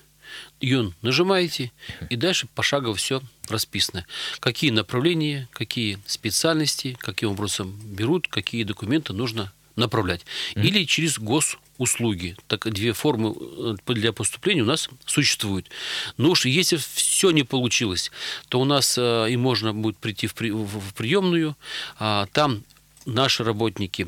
Ее 0.60 0.94
нажимаете, 1.02 1.72
и 2.10 2.16
дальше 2.16 2.48
пошагово 2.56 2.96
все 2.96 3.22
расписано. 3.48 4.06
Какие 4.40 4.72
направления, 4.72 5.48
какие 5.52 6.00
специальности, 6.08 6.98
каким 7.00 7.32
образом 7.32 7.80
берут, 7.84 8.28
какие 8.28 8.64
документы 8.64 9.14
нужно 9.14 9.54
направлять. 9.76 10.26
Или 10.56 10.86
через 10.86 11.20
госуслуги. 11.20 12.38
Так 12.48 12.72
две 12.72 12.94
формы 12.94 13.36
э, 13.38 13.76
для 13.94 14.14
поступления 14.14 14.62
у 14.62 14.66
нас 14.66 14.90
существуют. 15.06 15.70
Но 16.18 16.32
уж 16.32 16.46
если 16.46 16.78
все 16.78 17.32
не 17.32 17.44
получилось, 17.44 18.12
то 18.48 18.60
у 18.60 18.66
нас 18.66 18.98
э, 18.98 19.28
и 19.30 19.38
можно 19.38 19.74
будет 19.74 19.98
прийти 19.98 20.28
в, 20.28 20.34
при, 20.34 20.52
в 20.52 20.94
приемную, 20.94 21.56
а 22.00 22.28
там 22.32 22.64
наши 23.06 23.44
работники 23.44 24.08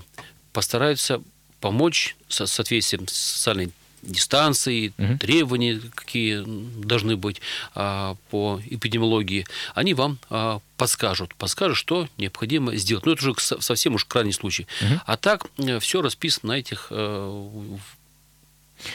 постараются 0.54 1.22
помочь 1.60 2.16
со 2.30 2.46
соответствием 2.46 3.08
с 3.08 3.14
социальной 3.14 3.72
дистанции, 4.02 4.94
угу. 4.98 5.18
требования, 5.18 5.82
какие 5.94 6.44
должны 6.46 7.16
быть 7.16 7.42
а, 7.76 8.16
по 8.30 8.62
эпидемиологии, 8.66 9.46
они 9.74 9.94
вам 9.94 10.20
а, 10.30 10.60
подскажут, 10.78 11.36
подскажут, 11.36 11.78
что 11.78 12.08
необходимо 12.18 12.76
сделать. 12.76 13.06
Но 13.06 13.14
это 13.14 13.30
уже 13.30 13.40
совсем 13.60 13.96
уж 13.96 14.06
крайний 14.06 14.34
случай. 14.34 14.68
Угу. 14.82 15.02
А 15.06 15.18
так 15.18 15.48
э, 15.58 15.80
все 15.80 16.02
расписано 16.02 16.54
на 16.54 16.60
этих 16.60 16.88
э, 16.92 17.78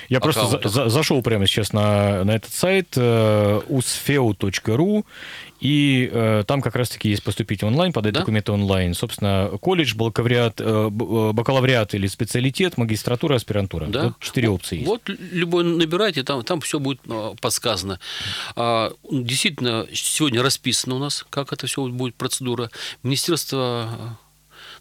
я 0.08 0.18
аккаунтах. 0.18 0.60
просто 0.60 0.68
за, 0.68 0.88
зашел 0.88 1.22
прямо 1.22 1.46
сейчас 1.46 1.72
на, 1.72 2.24
на 2.24 2.32
этот 2.32 2.52
сайт 2.52 2.94
э, 2.96 3.60
usfeu.ru 3.68 5.04
и 5.62 6.10
э, 6.12 6.42
там 6.44 6.60
как 6.60 6.74
раз-таки 6.74 7.08
есть 7.08 7.22
поступить 7.22 7.62
онлайн, 7.62 7.92
подать 7.92 8.14
да? 8.14 8.20
документы 8.20 8.50
онлайн. 8.50 8.94
Собственно, 8.94 9.48
колледж, 9.60 9.94
бакалавриат, 9.94 10.60
э, 10.60 10.64
э, 10.64 10.88
бакалавриат 11.32 11.94
или 11.94 12.08
специалитет, 12.08 12.76
магистратура, 12.78 13.36
аспирантура. 13.36 13.86
Да? 13.86 14.04
Вот 14.06 14.18
четыре 14.18 14.48
опции 14.48 14.78
есть. 14.78 14.88
Вот 14.88 15.02
любой 15.06 15.62
набирайте, 15.62 16.24
там, 16.24 16.42
там 16.42 16.60
все 16.62 16.80
будет 16.80 16.98
э, 17.08 17.34
подсказано. 17.40 18.00
А, 18.56 18.92
действительно, 19.08 19.86
сегодня 19.92 20.42
расписано 20.42 20.96
у 20.96 20.98
нас, 20.98 21.24
как 21.30 21.52
это 21.52 21.68
все 21.68 21.86
будет 21.86 22.16
процедура. 22.16 22.68
Министерство 23.04 24.18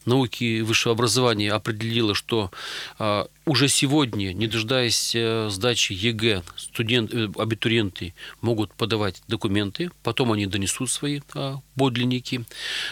науки 0.05 0.43
и 0.43 0.61
высшего 0.61 0.93
образования 0.93 1.51
определило, 1.51 2.15
что 2.15 2.51
а, 2.97 3.27
уже 3.45 3.67
сегодня, 3.67 4.33
не 4.33 4.47
дожидаясь 4.47 5.13
э, 5.15 5.49
сдачи 5.49 5.93
ЕГЭ, 5.93 6.43
студент, 6.57 7.13
э, 7.13 7.29
абитуриенты 7.37 8.13
могут 8.41 8.73
подавать 8.73 9.21
документы, 9.27 9.91
потом 10.03 10.31
они 10.31 10.45
донесут 10.45 10.89
свои 10.89 11.21
а, 11.33 11.59
подлинники. 11.75 12.45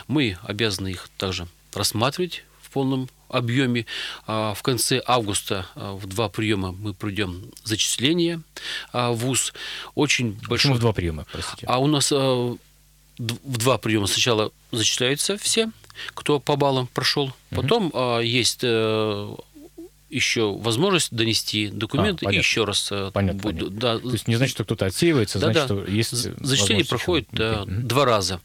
Мы 0.07 0.37
обязаны 0.43 0.89
их 0.89 1.09
также 1.17 1.47
рассматривать 1.73 2.43
в 2.61 2.69
полном 2.71 3.09
объеме. 3.29 3.85
А, 4.27 4.53
в 4.53 4.61
конце 4.63 5.01
августа 5.05 5.67
в 5.75 6.07
два 6.07 6.29
приема 6.29 6.71
мы 6.71 6.93
пройдем 6.93 7.51
зачисление 7.63 8.41
в 8.93 9.13
ВУЗ. 9.13 9.53
Очень 9.95 10.33
Почему 10.35 10.49
большой... 10.49 10.73
в 10.73 10.79
два 10.79 10.93
приема, 10.93 11.25
простите? 11.31 11.65
А 11.67 11.79
у 11.79 11.87
нас 11.87 12.11
в 12.11 12.57
два 13.57 13.77
приема 13.77 14.07
сначала 14.07 14.51
зачисляются 14.71 15.37
все, 15.37 15.69
кто 16.13 16.39
по 16.39 16.55
баллам 16.55 16.87
прошел. 16.87 17.33
Потом 17.49 17.91
а, 17.93 18.19
есть 18.19 18.59
э, 18.63 19.35
еще 20.09 20.55
возможность 20.57 21.13
донести 21.13 21.67
документы 21.67 22.25
а, 22.25 22.31
и 22.31 22.37
еще 22.37 22.65
раз 22.65 22.89
э, 22.91 23.11
понятно, 23.13 23.41
буду, 23.41 23.65
понятно. 23.67 23.79
Да. 23.79 23.99
То 23.99 24.11
есть 24.11 24.27
не 24.27 24.35
значит, 24.35 24.55
что 24.55 24.63
кто-то 24.63 24.87
отсеивается, 24.87 25.39
да, 25.39 25.51
значит, 25.51 25.67
да. 25.67 25.83
что 25.83 25.91
есть 25.91 26.11
Зачисление 26.11 26.85
проходит 26.85 27.27
да, 27.31 27.63
угу. 27.63 27.71
два 27.71 28.05
раза. 28.05 28.41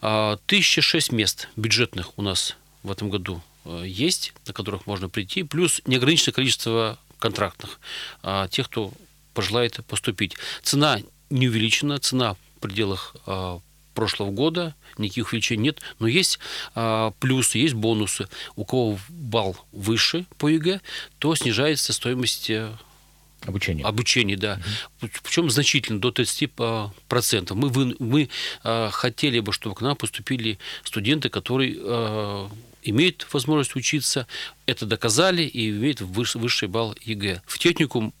1006 0.00 1.10
а, 1.12 1.14
мест 1.14 1.48
бюджетных 1.56 2.16
у 2.18 2.22
нас 2.22 2.56
в 2.82 2.90
этом 2.90 3.10
году 3.10 3.42
э, 3.64 3.84
есть, 3.86 4.34
на 4.46 4.52
которых 4.52 4.86
можно 4.86 5.08
прийти, 5.08 5.42
плюс 5.42 5.80
неограниченное 5.86 6.34
количество 6.34 6.98
контрактных, 7.18 7.80
а, 8.22 8.48
тех, 8.48 8.68
кто 8.68 8.92
пожелает 9.34 9.84
поступить. 9.86 10.36
Цена 10.62 11.00
не 11.30 11.48
увеличена, 11.48 11.98
цена 11.98 12.34
в 12.34 12.60
пределах 12.60 13.14
прошлого 13.98 14.30
года, 14.30 14.76
никаких 14.96 15.32
увеличений 15.32 15.64
нет, 15.64 15.80
но 15.98 16.06
есть 16.06 16.38
а, 16.76 17.10
плюсы, 17.18 17.58
есть 17.58 17.74
бонусы. 17.74 18.28
У 18.54 18.64
кого 18.64 18.96
балл 19.08 19.56
выше 19.72 20.24
по 20.38 20.46
ЕГЭ, 20.46 20.80
то 21.18 21.34
снижается 21.34 21.92
стоимость 21.92 22.48
э, 22.48 22.72
Обучение. 23.44 23.84
Обучение, 23.84 24.36
да. 24.36 24.60
Угу. 25.02 25.10
Причем 25.24 25.50
значительно, 25.50 26.00
до 26.00 26.10
30%. 26.10 26.90
процентов. 27.08 27.56
Мы, 27.56 27.68
вы, 27.70 27.96
мы 27.98 28.28
э, 28.62 28.88
хотели 28.92 29.40
бы, 29.40 29.52
чтобы 29.52 29.74
к 29.74 29.80
нам 29.80 29.96
поступили 29.96 30.58
студенты, 30.84 31.28
которые 31.28 31.76
э, 31.76 32.48
имеют 32.82 33.26
возможность 33.32 33.74
учиться, 33.74 34.28
это 34.66 34.86
доказали 34.86 35.42
и 35.42 35.70
имеют 35.70 36.00
высший 36.00 36.68
балл 36.68 36.94
ЕГЭ. 37.00 37.42
В 37.46 37.58
техникум 37.58 38.14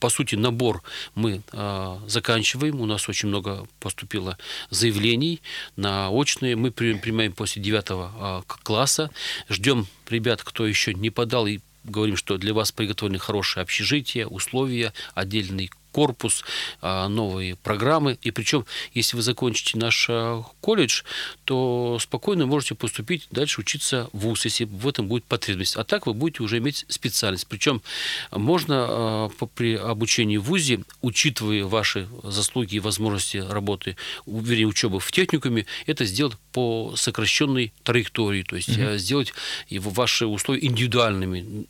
по 0.00 0.08
сути, 0.08 0.34
набор 0.34 0.82
мы 1.14 1.42
э, 1.52 1.98
заканчиваем. 2.06 2.80
У 2.80 2.86
нас 2.86 3.08
очень 3.08 3.28
много 3.28 3.66
поступило 3.78 4.38
заявлений 4.70 5.42
на 5.76 6.10
очные. 6.10 6.56
Мы 6.56 6.70
принимаем 6.70 7.32
после 7.32 7.62
9 7.62 7.84
э, 7.90 8.42
класса. 8.62 9.10
Ждем 9.48 9.86
ребят, 10.08 10.42
кто 10.42 10.66
еще 10.66 10.94
не 10.94 11.10
подал 11.10 11.46
и 11.46 11.60
говорим, 11.84 12.16
что 12.16 12.38
для 12.38 12.54
вас 12.54 12.72
приготовлены 12.72 13.18
хорошие 13.18 13.62
общежития, 13.62 14.26
условия, 14.26 14.92
отдельный 15.14 15.70
корпус, 15.92 16.44
а, 16.80 17.08
новые 17.08 17.56
программы. 17.56 18.18
И 18.22 18.30
причем, 18.30 18.66
если 18.94 19.16
вы 19.16 19.22
закончите 19.22 19.78
наш 19.78 20.06
а, 20.08 20.42
колледж, 20.60 21.02
то 21.44 21.98
спокойно 22.00 22.46
можете 22.46 22.74
поступить 22.74 23.26
дальше 23.30 23.60
учиться 23.60 24.08
в 24.12 24.20
ВУЗ, 24.20 24.46
если 24.46 24.64
в 24.64 24.86
этом 24.86 25.08
будет 25.08 25.24
потребность. 25.24 25.76
А 25.76 25.84
так 25.84 26.06
вы 26.06 26.14
будете 26.14 26.42
уже 26.42 26.58
иметь 26.58 26.84
специальность. 26.88 27.46
Причем 27.46 27.82
можно 28.30 28.86
а, 28.88 29.30
при 29.54 29.74
обучении 29.74 30.36
в 30.36 30.44
ВУЗе, 30.44 30.84
учитывая 31.02 31.64
ваши 31.64 32.08
заслуги 32.22 32.76
и 32.76 32.80
возможности 32.80 33.38
работы, 33.38 33.96
вернее, 34.26 34.66
учебы 34.66 35.00
в 35.00 35.10
техникуме, 35.12 35.66
это 35.86 36.04
сделать 36.04 36.36
по 36.52 36.94
сокращенной 36.96 37.72
траектории, 37.82 38.42
то 38.42 38.56
есть 38.56 38.76
угу. 38.76 38.96
сделать 38.96 39.32
его, 39.68 39.90
ваши 39.90 40.26
условия 40.26 40.66
индивидуальными 40.66 41.66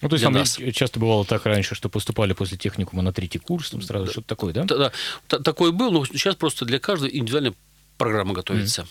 ну, 0.00 0.08
то 0.08 0.14
есть 0.14 0.24
там 0.24 0.32
нас. 0.32 0.58
часто 0.74 1.00
бывало 1.00 1.24
так 1.24 1.44
раньше, 1.46 1.74
что 1.74 1.88
поступали 1.88 2.32
после 2.32 2.56
техникума 2.56 3.02
на 3.02 3.12
третий 3.12 3.38
курс, 3.38 3.70
там 3.70 3.82
сразу 3.82 4.06
да, 4.06 4.12
что-то 4.12 4.28
такое, 4.28 4.52
да? 4.54 4.64
Да, 4.64 4.92
да, 5.28 5.38
такое 5.40 5.72
было, 5.72 5.90
но 5.90 6.04
сейчас 6.04 6.36
просто 6.36 6.64
для 6.64 6.78
каждой 6.78 7.10
индивидуальная 7.16 7.54
программа 7.96 8.34
готовится. 8.34 8.82
Mm. 8.82 8.86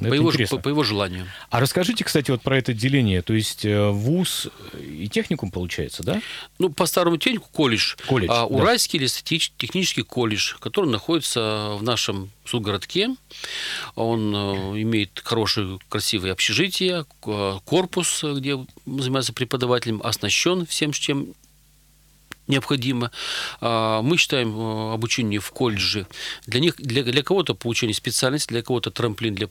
По 0.00 0.14
его, 0.14 0.32
по, 0.48 0.58
по 0.58 0.68
его 0.68 0.82
желанию. 0.82 1.26
А 1.50 1.60
расскажите, 1.60 2.04
кстати, 2.04 2.30
вот 2.30 2.42
про 2.42 2.58
это 2.58 2.72
деление. 2.72 3.22
То 3.22 3.34
есть 3.34 3.64
э, 3.64 3.90
ВУЗ 3.90 4.48
и 4.80 5.08
техникум 5.08 5.50
получается, 5.50 6.02
да? 6.02 6.20
Ну, 6.58 6.70
по 6.70 6.86
старому 6.86 7.16
технику 7.16 7.48
колледж. 7.52 7.96
колледж 8.06 8.30
а, 8.30 8.40
да. 8.40 8.46
Уральский 8.46 8.98
лесотехнический 8.98 10.02
колледж, 10.02 10.54
который 10.60 10.90
находится 10.90 11.76
в 11.78 11.82
нашем 11.82 12.30
судгородке. 12.44 13.16
Он 13.94 14.34
э, 14.34 14.82
имеет 14.82 15.20
хорошее, 15.24 15.78
красивое 15.88 16.32
общежитие, 16.32 17.04
корпус, 17.20 18.24
где 18.24 18.58
занимается 18.86 19.32
преподавателем, 19.32 20.00
оснащен 20.02 20.66
всем, 20.66 20.92
чем 20.92 21.34
необходимо. 22.48 23.10
А, 23.60 24.02
мы 24.02 24.16
считаем 24.16 24.58
э, 24.58 24.94
обучение 24.94 25.40
в 25.40 25.50
колледже 25.50 26.06
для 26.46 26.60
них 26.60 26.74
для, 26.78 27.02
для 27.02 27.22
кого-то 27.22 27.54
получение 27.54 27.94
специальности, 27.94 28.48
для 28.48 28.62
кого-то 28.62 28.90
трамплин 28.90 29.34
для, 29.34 29.46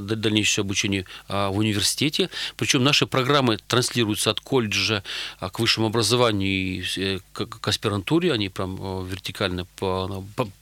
дальнейшего 0.00 0.64
обучения 0.64 1.04
а, 1.28 1.50
в 1.50 1.58
университете. 1.58 2.30
Причем 2.56 2.84
наши 2.84 3.06
программы 3.06 3.58
транслируются 3.66 4.30
от 4.30 4.40
колледжа 4.40 5.02
а, 5.40 5.50
к 5.50 5.58
высшему 5.60 5.88
образованию 5.88 6.50
и 6.50 6.84
э, 6.96 7.18
к, 7.32 7.68
аспирантуре, 7.68 8.32
они 8.32 8.48
прям 8.48 8.78
э, 8.80 9.06
вертикально 9.08 9.66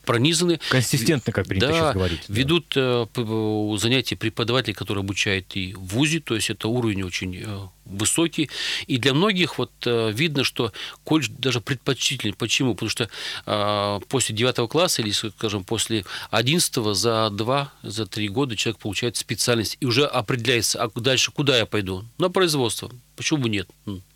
пронизаны. 0.06 0.60
Консистентно, 0.70 1.32
как 1.32 1.46
принято 1.46 1.68
да, 1.68 1.72
сейчас 1.72 1.94
говорить. 1.94 2.20
Да. 2.28 2.34
Ведут 2.34 3.80
занятия 3.80 4.16
преподавателей, 4.16 4.74
которые 4.74 5.02
обучают 5.02 5.54
и 5.56 5.74
в 5.74 5.94
ВУЗе, 5.94 6.20
то 6.20 6.34
есть 6.34 6.50
это 6.50 6.68
уровень 6.68 7.02
очень 7.02 7.44
высокий. 7.84 8.50
И 8.86 8.98
для 8.98 9.14
многих 9.14 9.58
вот 9.58 9.70
видно, 9.84 10.44
что 10.44 10.72
колледж 11.04 11.28
даже 11.38 11.60
предпочтительнее. 11.60 12.34
Почему? 12.34 12.74
Потому 12.74 12.90
что 12.90 13.08
э, 13.46 14.00
после 14.08 14.34
9 14.34 14.68
класса 14.68 15.02
или, 15.02 15.10
скажем, 15.10 15.64
после 15.64 16.04
11 16.30 16.96
за 16.96 17.30
2, 17.30 17.72
за 17.82 18.06
3 18.06 18.28
года 18.28 18.56
человек 18.56 18.78
получает 18.80 19.16
специальность 19.16 19.76
и 19.80 19.86
уже 19.86 20.06
определяется, 20.06 20.82
а 20.82 21.00
дальше 21.00 21.30
куда 21.32 21.56
я 21.56 21.66
пойду? 21.66 22.04
На 22.18 22.30
производство. 22.30 22.90
Почему 23.16 23.40
бы 23.40 23.48
нет? 23.48 23.68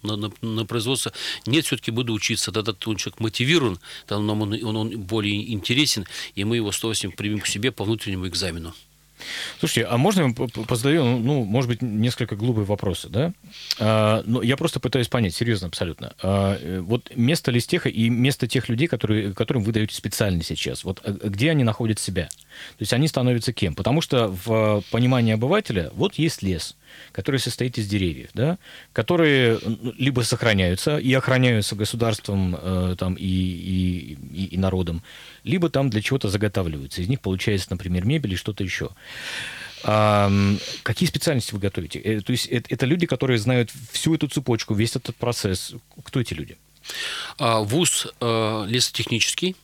На, 0.03 0.17
на, 0.17 0.31
на 0.43 0.65
производство. 0.65 1.13
Нет, 1.47 1.65
все-таки 1.65 1.91
буду 1.91 2.13
учиться. 2.13 2.53
Тогда 2.53 2.73
он 2.85 2.97
человек 2.97 3.21
мотивирован, 3.21 3.79
тогда 4.07 4.33
он, 4.33 4.41
он, 4.41 4.77
он 4.77 5.01
более 5.01 5.53
интересен, 5.53 6.07
и 6.35 6.45
мы 6.45 6.57
его 6.57 6.71
с 6.71 6.79
удовольствием 6.79 7.13
примем 7.13 7.41
к 7.41 7.47
себе 7.47 7.73
по 7.73 7.85
внутреннему 7.85 8.29
экзамену. 8.29 8.75
Слушайте, 9.59 9.87
а 9.87 9.97
можно 9.97 10.23
я 10.23 10.65
позадаю, 10.65 11.05
ну, 11.05 11.19
ну, 11.19 11.45
может 11.45 11.69
быть, 11.69 11.83
несколько 11.83 12.37
глупые 12.37 12.65
вопросы, 12.65 13.09
да? 13.09 13.33
А, 13.79 14.23
но 14.27 14.43
я 14.43 14.57
просто 14.57 14.81
пытаюсь 14.81 15.09
понять, 15.09 15.35
серьезно, 15.35 15.69
абсолютно. 15.69 16.15
А, 16.23 16.57
э, 16.61 16.81
вот 16.81 17.13
место 17.15 17.51
листеха 17.51 17.89
и 17.89 18.09
место 18.09 18.47
тех 18.47 18.69
людей, 18.69 18.89
которые, 18.89 19.33
которым 19.35 19.63
вы 19.63 19.73
даете 19.73 19.95
специально 19.95 20.43
сейчас, 20.43 20.85
вот 20.85 21.01
а, 21.05 21.13
где 21.13 21.51
они 21.51 21.65
находят 21.65 21.99
себя? 21.99 22.27
То 22.27 22.81
есть 22.81 22.93
они 22.93 23.09
становятся 23.09 23.53
кем? 23.53 23.75
Потому 23.75 24.01
что 24.01 24.29
в 24.29 24.83
понимании 24.91 25.35
обывателя 25.35 25.91
вот 25.95 26.15
есть 26.15 26.43
лес, 26.43 26.77
который 27.12 27.40
состоит 27.40 27.79
из 27.79 27.87
деревьев, 27.87 28.31
да, 28.35 28.59
которые 28.92 29.59
ну, 29.64 29.92
либо 29.96 30.22
сохраняются 30.22 30.98
и 30.98 31.12
охраняются 31.12 31.76
государством 31.76 32.57
э, 32.61 32.96
там, 32.98 33.14
и, 33.14 33.24
и, 33.24 34.18
и, 34.33 34.44
и 34.46 34.59
народом, 34.59 35.03
либо 35.44 35.70
там 35.70 35.90
для 35.90 36.03
чего-то 36.03 36.29
заготавливаются. 36.29 37.03
Из 37.03 37.09
них 37.09 37.20
получается, 37.20 37.68
например, 37.70 38.05
мебель 38.05 38.35
и 38.35 38.37
что-то 38.37 38.64
еще. 38.64 38.90
А, 39.83 40.31
какие 40.83 41.09
специальности 41.09 41.53
вы 41.53 41.61
готовите? 41.61 41.98
Э, 42.00 42.20
то 42.20 42.33
есть 42.33 42.46
это, 42.46 42.72
это 42.72 42.87
люди, 42.87 43.07
которые 43.07 43.38
знают 43.38 43.70
всю 43.92 44.14
эту 44.14 44.29
цепочку, 44.29 44.74
весь 44.74 44.96
этот 44.96 45.16
процесс. 45.16 45.72
Кто 46.05 46.20
эти 46.20 46.35
люди? 46.35 46.57
А, 47.38 47.61
ВУЗ 47.61 48.09
э, 48.20 48.64
лесотехнический, 48.68 49.57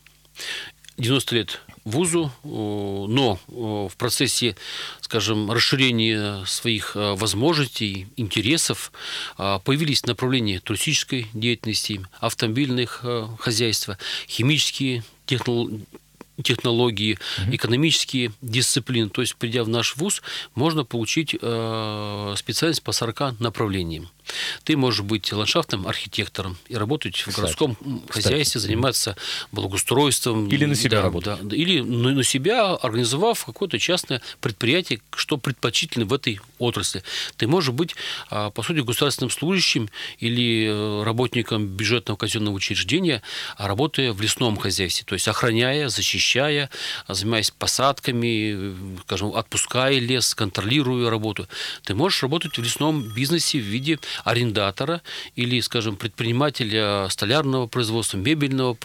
90 0.98 1.34
лет 1.34 1.60
вузу, 1.86 2.30
но 2.42 3.38
в 3.48 3.96
процессе, 3.96 4.56
скажем, 5.00 5.50
расширения 5.50 6.44
своих 6.44 6.96
э, 6.96 7.14
возможностей, 7.14 8.08
интересов 8.16 8.92
появились 9.36 10.04
направления 10.04 10.60
туристической 10.60 11.28
деятельности, 11.32 12.00
автомобильных 12.20 13.04
хозяйства, 13.38 13.98
химические 14.28 15.04
технологии, 16.42 17.18
угу. 17.38 17.54
экономические 17.54 18.32
дисциплины. 18.42 19.08
То 19.08 19.22
есть, 19.22 19.36
придя 19.36 19.64
в 19.64 19.68
наш 19.68 19.96
вуз, 19.96 20.22
можно 20.54 20.84
получить 20.84 21.34
э, 21.40 22.34
специальность 22.36 22.82
по 22.82 22.92
40 22.92 23.40
направлениям. 23.40 24.08
Ты 24.64 24.76
можешь 24.76 25.02
быть 25.02 25.32
ландшафтным 25.32 25.86
архитектором 25.86 26.56
и 26.68 26.76
работать 26.76 27.16
в 27.16 27.34
городском 27.34 27.76
хозяйстве, 28.08 28.44
Кстати. 28.44 28.58
заниматься 28.58 29.16
благоустройством. 29.52 30.48
Или 30.48 30.64
на 30.64 30.74
себя 30.74 30.98
да, 30.98 31.02
работать. 31.04 31.38
Да, 31.42 31.56
или 31.56 31.80
на 31.80 32.22
себя, 32.24 32.74
организовав 32.74 33.44
какое-то 33.44 33.78
частное 33.78 34.22
предприятие, 34.40 35.00
что 35.14 35.36
предпочтительно 35.36 36.06
в 36.06 36.12
этой 36.12 36.40
отрасли. 36.58 37.02
Ты 37.36 37.46
можешь 37.46 37.72
быть, 37.72 37.94
а, 38.30 38.50
по 38.50 38.62
сути, 38.62 38.80
государственным 38.80 39.30
служащим 39.30 39.88
или 40.18 40.68
э, 40.68 41.02
работником 41.04 41.66
бюджетного 41.66 42.16
казенного 42.16 42.54
учреждения, 42.54 43.22
работая 43.58 44.12
в 44.12 44.20
лесном 44.20 44.56
хозяйстве, 44.56 45.04
то 45.06 45.14
есть 45.14 45.28
охраняя, 45.28 45.88
защищая, 45.88 46.70
занимаясь 47.08 47.50
посадками, 47.50 48.54
э, 48.54 48.74
скажем, 49.02 49.34
отпуская 49.34 49.98
лес, 49.98 50.34
контролируя 50.34 51.10
работу. 51.10 51.48
Ты 51.84 51.94
можешь 51.94 52.22
работать 52.22 52.56
в 52.58 52.62
лесном 52.62 53.02
бизнесе 53.02 53.58
в 53.58 53.62
виде 53.62 53.98
арендатора 54.24 55.02
или, 55.34 55.60
скажем, 55.60 55.96
предпринимателя 55.96 57.08
столярного 57.10 57.66
производства, 57.66 58.16
мебельного 58.16 58.76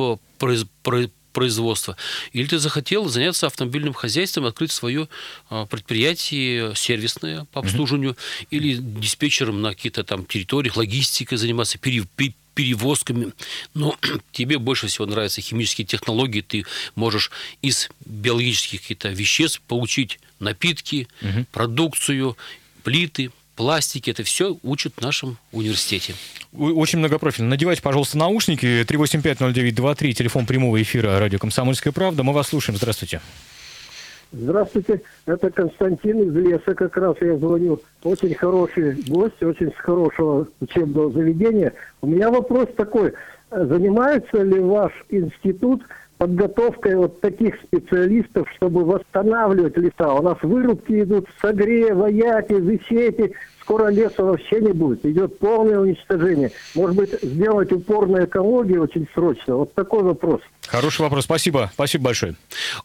производства. 1.32 1.96
Или 2.34 2.46
ты 2.46 2.60
захотел 2.60 3.08
заняться 3.08 3.48
автомобильным 3.48 3.94
хозяйством, 3.94 4.46
открыть 4.46 4.72
свое 4.72 5.08
а, 5.50 5.66
предприятие 5.66 6.76
сервисное 6.76 7.46
по 7.54 7.62
обслуживанию, 7.62 8.12
mm-hmm. 8.12 8.48
или 8.52 8.74
диспетчером 8.76 9.62
на 9.62 9.70
какие-то 9.70 10.04
там 10.04 10.26
территориях, 10.26 10.78
логистикой 10.78 11.38
заниматься, 11.38 11.78
перевозками. 12.54 13.34
Но 13.74 13.98
тебе 14.32 14.58
больше 14.58 14.88
всего 14.88 15.06
нравятся 15.06 15.42
химические 15.42 15.86
технологии. 15.88 16.42
Ты 16.42 16.66
можешь 16.96 17.32
из 17.62 17.90
биологических 18.06 18.82
каких-то 18.82 19.10
веществ 19.10 19.62
получить 19.62 20.20
напитки, 20.40 21.08
угу. 21.22 21.46
продукцию, 21.52 22.38
плиты, 22.84 23.32
пластики, 23.62 24.10
это 24.10 24.24
все 24.24 24.58
учат 24.64 24.94
в 24.98 25.02
нашем 25.02 25.38
университете. 25.52 26.16
Очень 26.52 26.98
многопрофильно. 26.98 27.52
Надевайте, 27.52 27.84
пожалуйста, 27.84 28.18
наушники. 28.18 28.84
3850923, 28.86 30.14
телефон 30.14 30.48
прямого 30.48 30.82
эфира 30.82 31.20
радио 31.20 31.38
«Комсомольская 31.38 31.94
правда». 31.94 32.24
Мы 32.24 32.34
вас 32.34 32.48
слушаем. 32.48 32.76
Здравствуйте. 32.78 33.22
Здравствуйте, 34.32 35.02
это 35.28 35.52
Константин 35.52 36.24
из 36.24 36.34
леса, 36.34 36.74
как 36.74 36.98
раз 36.98 37.18
я 37.22 37.38
звонил. 37.38 37.84
Очень 38.02 38.34
хороший 38.34 38.94
гость, 39.08 39.44
очень 39.44 39.72
с 39.72 39.76
хорошего 39.76 40.48
учебного 40.60 41.12
заведения. 41.12 41.74
У 42.02 42.08
меня 42.08 42.32
вопрос 42.32 42.68
такой, 42.76 43.14
занимается 43.52 44.42
ли 44.42 44.60
ваш 44.60 44.94
институт 45.10 45.84
подготовкой 46.22 46.98
вот 46.98 47.20
таких 47.20 47.56
специалистов, 47.64 48.48
чтобы 48.56 48.86
восстанавливать 48.86 49.76
леса. 49.76 50.14
У 50.14 50.22
нас 50.22 50.38
вырубки 50.44 51.02
идут 51.02 51.28
в 51.28 51.42
Согре, 51.42 51.96
Ваяте, 51.96 52.58
Высете. 52.58 53.32
Скоро 53.62 53.90
леса 53.90 54.24
вообще 54.24 54.60
не 54.60 54.72
будет. 54.72 55.06
Идет 55.06 55.38
полное 55.40 55.80
уничтожение. 55.80 56.52
Может 56.76 56.96
быть, 56.96 57.12
сделать 57.22 57.72
упор 57.72 58.08
на 58.08 58.26
экологию 58.26 58.82
очень 58.82 59.08
срочно? 59.14 59.56
Вот 59.56 59.74
такой 59.74 60.04
вопрос. 60.04 60.42
Хороший 60.68 61.02
вопрос. 61.02 61.26
Спасибо. 61.26 61.70
Спасибо 61.74 62.06
большое. 62.06 62.36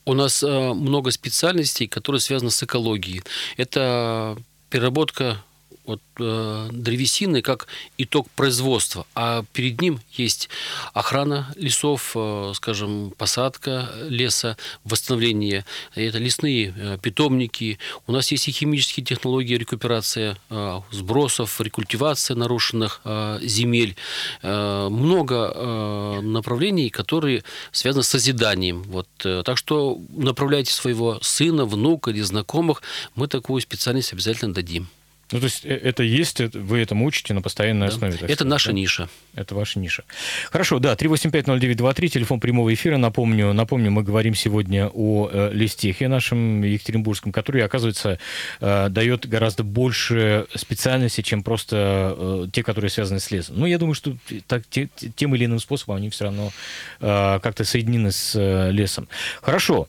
У 0.05 0.15
нас 0.15 0.43
э, 0.43 0.73
много 0.75 1.11
специальностей, 1.11 1.87
которые 1.87 2.21
связаны 2.21 2.51
с 2.51 2.63
экологией. 2.63 3.23
Это 3.57 4.37
переработка 4.71 5.39
вот, 5.87 6.01
э, 6.19 6.69
древесины 6.73 7.43
как 7.43 7.69
итог 7.97 8.29
производства, 8.31 9.07
а 9.15 9.45
перед 9.53 9.81
ним 9.81 10.01
есть 10.13 10.49
охрана 10.93 11.53
лесов, 11.57 12.13
э, 12.15 12.53
скажем, 12.55 13.13
посадка 13.17 13.89
леса, 14.09 14.57
восстановление, 14.85 15.65
это 15.95 16.19
лесные 16.19 16.75
э, 16.77 16.99
питомники, 17.01 17.79
у 18.07 18.13
нас 18.13 18.33
есть 18.33 18.49
и 18.49 18.53
химические 18.53 19.05
технологии 19.05 19.55
рекуперация 19.55 20.37
э, 20.51 20.81
сбросов, 20.91 21.61
рекультивация 21.61 22.37
нарушенных 22.37 23.01
э, 23.05 23.39
земель, 23.43 23.97
э, 24.43 24.89
много 24.91 25.53
э, 25.55 26.21
направлений, 26.23 26.91
которые 26.91 27.45
связаны 27.73 28.03
с 28.03 28.09
созиданием. 28.09 28.83
Вот, 28.85 29.09
э, 29.25 29.43
так 29.45 29.57
что 29.57 30.01
направляйте 30.11 30.73
своего 30.73 31.19
сына, 31.23 31.65
внука 31.65 32.11
или 32.11 32.23
знакомых, 32.23 32.83
мы 33.15 33.29
такую 33.29 33.61
специальность 33.61 34.13
обязательно 34.13 34.53
дадим. 34.53 34.89
Ну, 35.33 35.39
то 35.41 35.45
есть 35.47 35.65
э, 35.65 35.69
это 35.75 36.03
есть, 36.03 36.41
вы 36.55 36.79
этому 36.81 37.05
учите 37.05 37.35
на 37.35 37.43
постоянной 37.43 37.89
Да. 37.89 37.93
основе. 37.95 38.15
Это 38.15 38.25
сказать, 38.35 38.41
наша 38.49 38.69
да? 38.69 38.73
ниша. 38.75 39.09
Это 39.35 39.55
ваша 39.55 39.79
ниша. 39.81 40.05
Хорошо, 40.51 40.79
да, 40.79 40.95
3850923, 40.95 42.09
телефон 42.09 42.41
прямого 42.41 42.73
эфира. 42.73 42.97
Напомню, 42.97 43.53
напомню, 43.53 43.91
мы 43.91 44.03
говорим 44.03 44.35
сегодня 44.35 44.89
о 44.93 45.29
э, 45.33 45.51
листехе 45.53 46.09
нашем 46.09 46.63
екатеринбургском, 46.63 47.33
который, 47.33 47.63
оказывается, 47.65 48.19
э, 48.61 48.89
дает 48.89 49.27
гораздо 49.29 49.65
больше 49.65 50.47
специальностей, 50.55 51.23
чем 51.25 51.43
просто 51.43 52.15
э, 52.17 52.47
те, 52.53 52.63
которые 52.63 52.91
связаны 52.91 53.21
с 53.21 53.31
лесом. 53.31 53.57
Ну, 53.59 53.67
я 53.67 53.79
думаю, 53.79 53.95
что 53.95 54.17
так, 54.47 54.63
те- 54.71 54.89
те- 54.95 55.09
тем 55.11 55.35
или 55.35 55.45
иным 55.47 55.59
способом 55.59 55.97
они 55.97 56.09
все 56.11 56.25
равно 56.25 56.53
э, 57.01 57.41
как-то 57.43 57.65
соединены 57.65 58.13
с 58.13 58.35
э, 58.37 58.71
лесом. 58.71 59.09
Хорошо. 59.43 59.89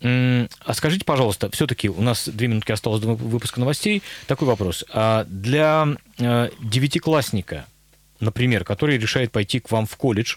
А 0.00 0.74
скажите, 0.74 1.04
пожалуйста, 1.04 1.50
все-таки 1.50 1.88
у 1.88 2.00
нас 2.00 2.28
две 2.28 2.48
минутки 2.48 2.72
осталось 2.72 3.00
до 3.00 3.14
выпуска 3.14 3.60
новостей. 3.60 4.02
Такой 4.26 4.46
вопрос. 4.46 4.84
А 4.92 5.24
для 5.24 5.88
э, 6.18 6.50
девятиклассника, 6.62 7.66
например, 8.20 8.64
который 8.64 8.98
решает 8.98 9.32
пойти 9.32 9.58
к 9.60 9.70
вам 9.70 9.86
в 9.86 9.96
колледж, 9.96 10.36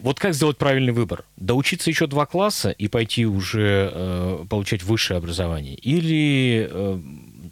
вот 0.00 0.18
как 0.18 0.34
сделать 0.34 0.58
правильный 0.58 0.92
выбор? 0.92 1.24
Доучиться 1.36 1.88
еще 1.88 2.06
два 2.06 2.26
класса 2.26 2.70
и 2.70 2.88
пойти 2.88 3.24
уже 3.24 3.90
э, 3.92 4.44
получать 4.48 4.82
высшее 4.82 5.16
образование? 5.16 5.74
Или 5.74 6.68
э, 6.70 7.00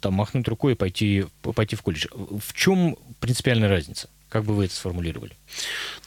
там 0.01 0.13
махнуть 0.13 0.47
рукой 0.47 0.73
и 0.73 0.75
пойти, 0.75 1.25
пойти 1.41 1.75
в 1.75 1.81
колледж? 1.81 2.05
В 2.11 2.53
чем 2.53 2.97
принципиальная 3.19 3.69
разница? 3.69 4.09
Как 4.35 4.43
бы 4.43 4.53
вы 4.53 4.65
это 4.65 4.75
сформулировали? 4.75 5.31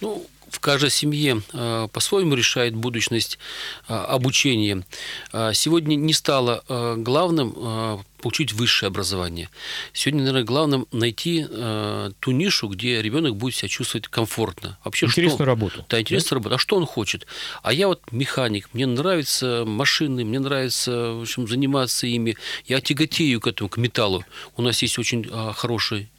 Ну, 0.02 0.26
в 0.50 0.60
каждой 0.60 0.90
семье 0.90 1.40
э, 1.54 1.88
по-своему 1.90 2.34
решает 2.34 2.74
будущность 2.74 3.38
э, 3.88 3.94
обучения. 3.94 4.84
Э, 5.32 5.52
сегодня 5.54 5.94
не 5.94 6.12
стало 6.12 6.62
э, 6.68 6.96
главным 6.98 7.54
э, 7.56 7.98
получить 8.20 8.52
высшее 8.52 8.88
образование. 8.88 9.48
Сегодня, 9.94 10.24
наверное, 10.24 10.44
главным 10.44 10.86
найти 10.92 11.46
э, 11.48 12.10
ту 12.20 12.32
нишу, 12.32 12.68
где 12.68 13.00
ребенок 13.00 13.34
будет 13.34 13.54
себя 13.54 13.70
чувствовать 13.70 14.08
комфортно. 14.08 14.76
Вообще, 14.84 15.06
Интересную 15.06 15.38
что... 15.38 15.44
работу. 15.46 15.86
Да, 15.88 15.98
интересная 15.98 16.36
работа. 16.36 16.56
А 16.56 16.58
что 16.58 16.76
он 16.76 16.84
хочет? 16.84 17.26
А 17.62 17.72
я 17.72 17.88
вот 17.88 18.12
механик, 18.12 18.68
мне 18.74 18.84
нравятся 18.84 19.64
машины, 19.66 20.22
мне 20.22 20.38
нравится 20.38 21.14
в 21.14 21.22
общем, 21.22 21.48
заниматься 21.48 22.06
ими. 22.06 22.36
Я 22.66 22.82
тяготею 22.82 23.40
к 23.40 23.46
этому, 23.46 23.70
к 23.70 23.78
металлу. 23.78 24.22
У 24.58 24.60
нас 24.60 24.82
есть 24.82 24.98
очень 24.98 25.26
а, 25.32 25.54
хороший 25.54 26.10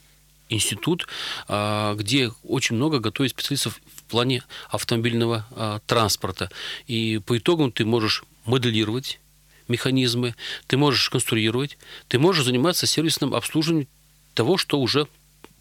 институт, 0.50 1.06
а, 1.48 1.94
где 1.94 2.30
очень 2.44 2.76
много 2.76 2.98
готовят 2.98 3.30
специалистов 3.30 3.80
в 3.96 4.02
плане 4.04 4.42
автомобильного 4.68 5.46
а, 5.52 5.80
транспорта. 5.86 6.50
И 6.86 7.20
по 7.24 7.38
итогам 7.38 7.72
ты 7.72 7.84
можешь 7.84 8.24
моделировать 8.44 9.20
механизмы, 9.68 10.34
ты 10.66 10.76
можешь 10.76 11.08
конструировать, 11.08 11.78
ты 12.08 12.18
можешь 12.18 12.44
заниматься 12.44 12.86
сервисным 12.86 13.34
обслуживанием 13.34 13.88
того, 14.34 14.58
что 14.58 14.80
уже 14.80 15.06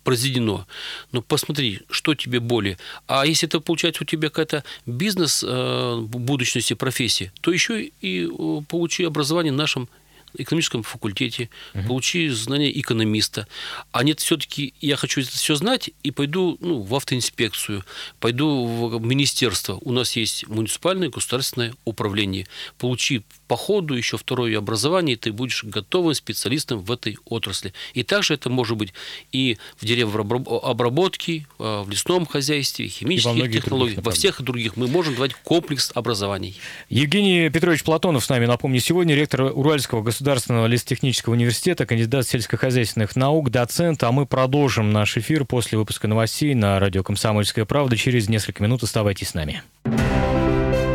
произведено. 0.03 0.65
Но 1.11 1.21
посмотри, 1.21 1.81
что 1.89 2.15
тебе 2.15 2.39
более. 2.39 2.77
А 3.07 3.25
если 3.25 3.47
это 3.47 3.59
получается 3.59 4.03
у 4.03 4.05
тебя 4.05 4.29
какая-то 4.29 4.63
бизнес 4.85 5.43
э, 5.45 5.97
будущности 6.01 6.73
профессии, 6.73 7.31
то 7.41 7.51
еще 7.51 7.91
и 8.01 8.27
получи 8.67 9.03
образование 9.03 9.53
в 9.53 9.57
нашем 9.57 9.87
экономическом 10.33 10.83
факультете, 10.83 11.49
получи 11.87 12.29
знания 12.29 12.77
экономиста. 12.79 13.47
А 13.91 14.03
нет, 14.03 14.19
все-таки 14.19 14.73
я 14.81 14.95
хочу 14.95 15.21
это 15.21 15.31
все 15.31 15.55
знать 15.55 15.91
и 16.03 16.11
пойду 16.11 16.57
ну, 16.61 16.81
в 16.81 16.95
автоинспекцию, 16.95 17.83
пойду 18.19 18.65
в 18.65 19.01
министерство. 19.01 19.79
У 19.81 19.91
нас 19.91 20.15
есть 20.15 20.47
муниципальное 20.47 21.09
государственное 21.09 21.73
управление. 21.85 22.47
Получи 22.77 23.23
по 23.49 23.57
ходу 23.57 23.95
еще 23.95 24.15
второе 24.15 24.59
образование, 24.59 25.15
и 25.15 25.17
ты 25.17 25.33
будешь 25.33 25.63
готовым 25.63 26.13
специалистом 26.13 26.79
в 26.79 26.91
этой 26.91 27.17
отрасли. 27.25 27.73
И 27.95 28.03
также 28.03 28.35
это 28.35 28.49
может 28.51 28.77
быть 28.77 28.93
и 29.31 29.57
в 29.77 29.85
деревообработке, 29.85 31.47
э, 31.57 31.81
в 31.83 31.89
лесном 31.89 32.27
хозяйстве, 32.27 32.87
химических 32.87 33.51
технологиях, 33.51 33.65
других 33.65 34.05
во 34.05 34.11
всех 34.11 34.41
других. 34.43 34.77
Мы 34.77 34.87
можем 34.87 35.15
давать 35.15 35.33
комплекс 35.33 35.91
образований. 35.95 36.55
Евгений 36.89 37.49
Петрович 37.49 37.83
Платонов 37.83 38.23
с 38.23 38.29
нами, 38.29 38.45
напомню, 38.45 38.79
сегодня 38.79 39.15
ректор 39.15 39.41
Уральского 39.41 40.03
государственного 40.03 40.67
лесотехнического 40.67 41.33
университета, 41.33 41.87
кандидат 41.87 42.27
сельскохозяйственных 42.27 43.15
наук, 43.15 43.49
доцент. 43.49 44.03
А 44.03 44.11
мы 44.11 44.27
продолжим 44.27 44.91
наш 44.91 45.17
эфир 45.17 45.43
после 45.45 45.79
выпуска 45.79 46.07
новостей 46.07 46.53
на 46.53 46.79
радио 46.79 47.01
«Комсомольская 47.01 47.65
правда». 47.65 47.97
Через 47.97 48.29
несколько 48.29 48.61
минут 48.61 48.83
оставайтесь 48.83 49.29
с 49.29 49.33
нами. 49.33 49.63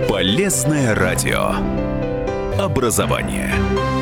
Полезное 0.09 0.95
радио. 0.95 1.57
Образование. 2.59 3.94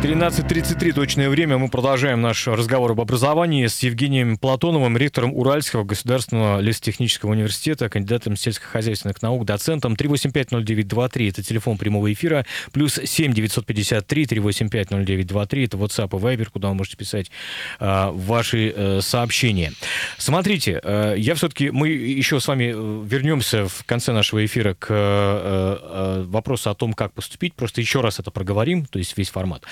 13.33 0.00 0.92
точное 0.92 1.28
время. 1.28 1.58
Мы 1.58 1.68
продолжаем 1.68 2.20
наш 2.20 2.46
разговор 2.46 2.92
об 2.92 3.00
образовании 3.00 3.66
с 3.66 3.82
Евгением 3.82 4.38
Платоновым, 4.38 4.96
ректором 4.96 5.34
Уральского 5.34 5.82
государственного 5.82 6.60
лесотехнического 6.60 7.32
университета, 7.32 7.88
кандидатом 7.88 8.36
сельскохозяйственных 8.36 9.20
наук, 9.22 9.44
доцентом. 9.44 9.94
3850923– 9.94 11.28
это 11.30 11.42
телефон 11.42 11.78
прямого 11.78 12.12
эфира. 12.12 12.46
Плюс 12.70 13.00
7 13.04 13.32
953 13.32 14.26
385 14.26 14.90
0923– 14.90 15.64
это 15.64 15.76
WhatsApp 15.76 16.16
и 16.16 16.22
Viber, 16.22 16.48
куда 16.52 16.68
вы 16.68 16.74
можете 16.74 16.96
писать 16.96 17.32
а, 17.80 18.12
ваши 18.12 18.72
э, 18.74 19.00
сообщения. 19.00 19.72
Смотрите, 20.16 20.80
э, 20.80 21.14
я 21.18 21.34
все-таки, 21.34 21.70
мы 21.70 21.88
еще 21.88 22.38
с 22.38 22.46
вами 22.46 22.72
э, 22.72 23.04
вернемся 23.04 23.66
в 23.66 23.82
конце 23.84 24.12
нашего 24.12 24.46
эфира 24.46 24.74
к 24.74 24.86
э, 24.90 24.94
э, 24.94 26.22
вопросу 26.28 26.70
о 26.70 26.74
том, 26.76 26.92
как 26.92 27.12
поступить. 27.14 27.54
Просто 27.54 27.80
еще 27.80 28.00
раз 28.00 28.20
это 28.20 28.30
проговорим, 28.30 28.86
то 28.86 29.00
есть 29.00 29.18
весь 29.18 29.30
формат. 29.30 29.64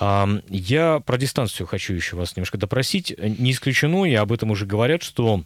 Я 0.00 1.00
про 1.00 1.18
дистанцию 1.18 1.66
хочу 1.66 1.94
еще 1.94 2.16
вас 2.16 2.36
немножко 2.36 2.58
допросить. 2.58 3.14
Не 3.18 3.52
исключено, 3.52 4.04
и 4.04 4.14
об 4.14 4.32
этом 4.32 4.50
уже 4.50 4.66
говорят, 4.66 5.02
что 5.02 5.44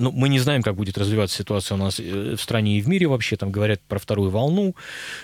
ну, 0.00 0.10
мы 0.12 0.30
не 0.30 0.38
знаем, 0.38 0.62
как 0.62 0.76
будет 0.76 0.96
развиваться 0.96 1.36
ситуация 1.36 1.74
у 1.74 1.78
нас 1.78 2.00
э, 2.00 2.34
в 2.34 2.40
стране 2.40 2.78
и 2.78 2.80
в 2.80 2.88
мире 2.88 3.06
вообще. 3.06 3.36
Там 3.36 3.52
говорят 3.52 3.80
про 3.82 3.98
вторую 3.98 4.30
волну. 4.30 4.74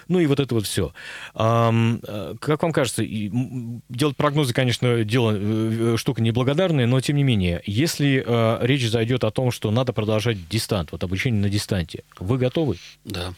Ну 0.07 0.21
и 0.21 0.27
вот 0.27 0.39
это 0.39 0.55
вот 0.55 0.67
все. 0.67 0.93
Как 1.33 2.63
вам 2.63 2.73
кажется, 2.73 3.03
делать 3.07 4.17
прогнозы, 4.17 4.53
конечно, 4.53 5.03
дело 5.03 5.33
э, 5.35 5.95
э, 5.95 5.97
штука 5.97 6.21
неблагодарная, 6.21 6.87
но 6.87 7.01
тем 7.01 7.17
не 7.17 7.23
менее, 7.23 7.63
если 7.65 8.23
э, 8.27 8.59
речь 8.67 8.87
зайдет 8.87 9.25
о 9.25 9.31
том, 9.31 9.51
что 9.51 9.71
надо 9.71 9.95
продолжать 9.95 10.47
дистант, 10.49 10.93
вот 10.93 11.03
обучение 11.03 11.41
на 11.41 11.49
дистанте, 11.49 12.05
вы 12.19 12.37
готовы? 12.37 12.77
Да. 13.05 13.33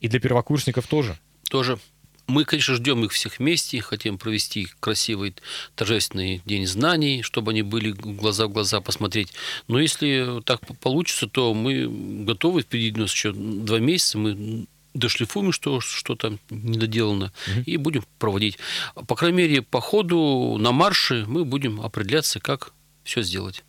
И 0.00 0.08
для 0.08 0.20
первокурсников 0.20 0.86
тоже? 0.86 1.16
тоже. 1.48 1.78
Мы, 2.26 2.44
конечно, 2.44 2.74
ждем 2.74 3.04
их 3.04 3.12
всех 3.12 3.38
вместе, 3.38 3.80
хотим 3.80 4.18
провести 4.18 4.68
красивый 4.80 5.34
торжественный 5.76 6.42
день 6.44 6.66
знаний, 6.66 7.22
чтобы 7.22 7.52
они 7.52 7.62
были 7.62 7.92
глаза 7.92 8.46
в 8.46 8.52
глаза 8.52 8.80
посмотреть. 8.80 9.32
Но 9.68 9.78
если 9.78 10.42
так 10.44 10.60
получится, 10.78 11.28
то 11.28 11.54
мы 11.54 12.24
готовы, 12.24 12.62
впереди 12.62 12.98
у 12.98 13.02
нас 13.02 13.12
еще 13.12 13.32
два 13.32 13.78
месяца, 13.78 14.18
мы 14.18 14.66
дошлифуем, 14.94 15.52
что, 15.52 15.80
что 15.80 16.16
там 16.16 16.40
недоделано, 16.50 17.32
и 17.64 17.76
будем 17.76 18.04
проводить. 18.18 18.58
По 19.06 19.14
крайней 19.14 19.38
мере, 19.38 19.62
по 19.62 19.80
ходу 19.80 20.56
на 20.58 20.72
марше 20.72 21.24
мы 21.28 21.44
будем 21.44 21.80
определяться, 21.80 22.40
как 22.40 22.72
все 23.04 23.22
сделать. 23.22 23.62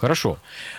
Хорошо. 0.00 0.38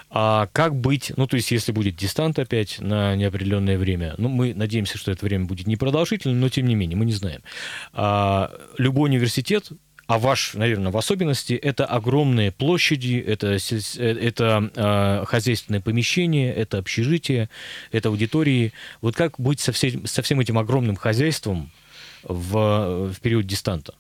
А 0.10 0.48
как 0.52 0.76
быть, 0.76 1.14
ну, 1.16 1.28
то 1.28 1.36
есть, 1.36 1.52
если 1.52 1.72
будет 1.72 1.96
дистант 1.96 2.40
опять 2.40 2.80
на 2.80 3.16
неопределенное 3.16 3.78
время, 3.78 4.16
ну, 4.18 4.30
мы 4.30 4.56
надеемся, 4.56 4.98
что 4.98 5.12
это 5.12 5.24
время 5.24 5.46
будет 5.46 5.68
непродолжительным, 5.68 6.40
но 6.40 6.50
тем 6.50 6.66
не 6.66 6.74
менее, 6.74 6.98
мы 6.98 7.06
не 7.06 7.14
знаем. 7.14 7.42
А, 7.94 8.52
любой 8.80 9.10
университет 9.10 9.70
а 10.08 10.18
ваш, 10.18 10.56
наверное, 10.56 10.92
в 10.92 10.98
особенности, 10.98 11.54
это 11.54 11.86
огромные 11.86 12.52
площади, 12.52 13.24
это, 13.26 13.56
э, 13.56 13.88
это 13.98 14.70
э, 14.76 15.26
хозяйственное 15.26 15.80
помещение, 15.80 16.54
это 16.54 16.80
общежитие, 16.80 17.50
это 17.94 18.10
аудитории. 18.10 18.74
Вот 19.00 19.16
как 19.16 19.40
быть 19.40 19.62
со, 19.62 19.72
всем 19.72 20.06
со 20.06 20.22
всем 20.22 20.42
этим 20.42 20.58
огромным 20.58 20.98
хозяйством 20.98 21.72
в, 22.24 23.14
в 23.14 23.22
период 23.22 23.48
дистанта? 23.48 23.94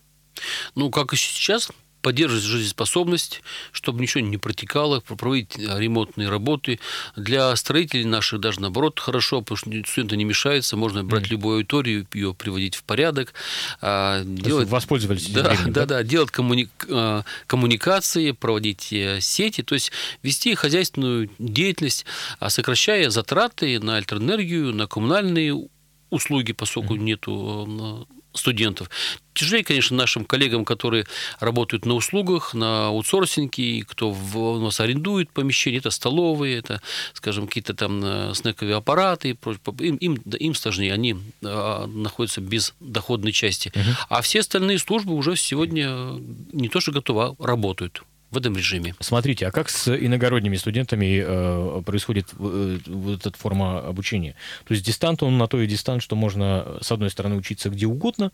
Ну, 0.76 0.90
как 0.90 1.14
и 1.14 1.16
сейчас, 1.16 1.70
поддерживать 2.02 2.44
жизнеспособность, 2.44 3.42
чтобы 3.72 4.02
ничего 4.02 4.22
не 4.22 4.38
протекало, 4.38 5.00
проводить 5.02 5.58
э, 5.58 5.80
ремонтные 5.80 6.30
работы. 6.30 6.80
Для 7.16 7.56
строителей 7.56 8.06
наших 8.06 8.40
даже 8.40 8.62
наоборот 8.62 9.00
хорошо, 9.00 9.42
потому 9.42 9.58
что 9.58 9.70
студенты 9.90 10.18
не 10.18 10.24
мешаются, 10.24 10.78
можно 10.78 11.04
брать 11.04 11.26
mm. 11.26 11.32
любую 11.32 11.56
аудиторию, 11.58 12.08
ее 12.14 12.34
приводить 12.34 12.76
в 12.76 12.84
порядок. 12.84 13.34
А, 13.82 14.24
делать... 14.24 14.70
Воспользовались 14.70 15.30
да, 15.30 15.50
временем, 15.50 15.74
да, 15.74 15.86
да, 15.86 15.98
да, 15.98 16.04
делать 16.04 16.32
коммуни... 16.32 16.70
А, 16.90 17.24
коммуникации, 17.48 18.32
проводить 18.32 18.92
э, 18.92 19.20
сети, 19.22 19.62
то 19.62 19.76
есть 19.76 19.92
вести 20.24 20.56
хозяйственную 20.56 21.30
деятельность, 21.40 22.06
а 22.40 22.50
сокращая 22.50 23.10
затраты 23.10 23.80
на 23.80 24.00
электроэнергию, 24.00 24.74
на 24.74 24.88
коммунальные 24.88 25.68
услуги, 26.10 26.52
поскольку 26.52 26.96
mm. 26.96 27.00
нету 27.00 28.08
э, 28.10 28.21
студентов. 28.34 28.90
Тяжелее, 29.34 29.64
конечно, 29.64 29.96
нашим 29.96 30.26
коллегам, 30.26 30.66
которые 30.66 31.06
работают 31.40 31.86
на 31.86 31.94
услугах, 31.94 32.54
на 32.54 32.88
аутсорсинге, 32.88 33.84
кто 33.88 34.12
в, 34.12 34.38
у 34.38 34.60
нас 34.60 34.80
арендует 34.80 35.32
помещение, 35.32 35.80
это 35.80 35.90
столовые, 35.90 36.58
это, 36.58 36.82
скажем, 37.14 37.48
какие-то 37.48 37.74
там 37.74 38.02
э, 38.04 38.34
снековые 38.36 38.76
аппараты, 38.76 39.38
им, 39.80 39.96
им, 39.96 40.14
им 40.16 40.56
сложнее, 40.56 40.94
они 40.94 41.16
а, 41.44 41.88
находятся 41.88 42.42
без 42.42 42.74
доходной 42.80 43.32
части. 43.32 43.72
Угу. 43.74 43.96
А 44.10 44.22
все 44.22 44.42
остальные 44.42 44.80
службы 44.80 45.14
уже 45.14 45.36
сегодня 45.36 46.20
не 46.52 46.70
то 46.70 46.82
что 46.82 46.92
готовы, 46.92 47.24
а 47.24 47.36
работают 47.40 48.04
в 48.32 48.38
этом 48.38 48.56
режиме. 48.56 48.96
Смотрите, 49.02 49.48
а 49.48 49.52
как 49.52 49.70
с 49.70 49.94
иногородними 49.94 50.56
студентами 50.56 51.22
э, 51.24 51.82
происходит 51.86 52.28
э, 52.40 52.80
вот 52.88 53.26
эта 53.26 53.38
форма 53.38 53.80
обучения? 53.80 54.36
То 54.66 54.74
есть 54.74 54.86
дистант, 54.86 55.22
он 55.22 55.38
на 55.38 55.48
то 55.48 55.60
и 55.62 55.68
дистант, 55.68 56.02
что 56.02 56.16
можно, 56.16 56.78
с 56.82 56.92
одной 56.92 57.10
стороны, 57.10 57.36
учиться 57.36 57.70
где 57.70 57.86
угодно, 57.86 58.32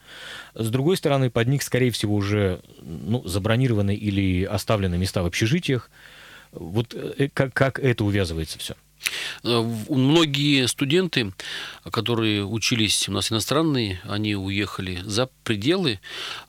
с 0.53 0.69
другой 0.69 0.97
стороны, 0.97 1.31
под 1.31 1.47
них, 1.47 1.63
скорее 1.63 1.91
всего, 1.91 2.15
уже 2.15 2.62
ну, 2.81 3.27
забронированы 3.27 3.95
или 3.95 4.43
оставлены 4.43 4.97
места 4.97 5.23
в 5.23 5.25
общежитиях. 5.25 5.89
Вот 6.51 6.93
э, 6.93 7.29
как, 7.33 7.53
как 7.53 7.79
это 7.79 8.05
увязывается 8.05 8.60
все? 8.60 8.75
Э, 9.43 9.62
многие 9.89 10.67
студенты, 10.67 11.33
которые 11.91 12.45
учились 12.45 13.07
у 13.10 13.12
нас 13.12 13.31
иностранные, 13.31 14.01
они 14.03 14.36
уехали 14.36 15.01
за 15.03 15.29
пределы. 15.43 15.99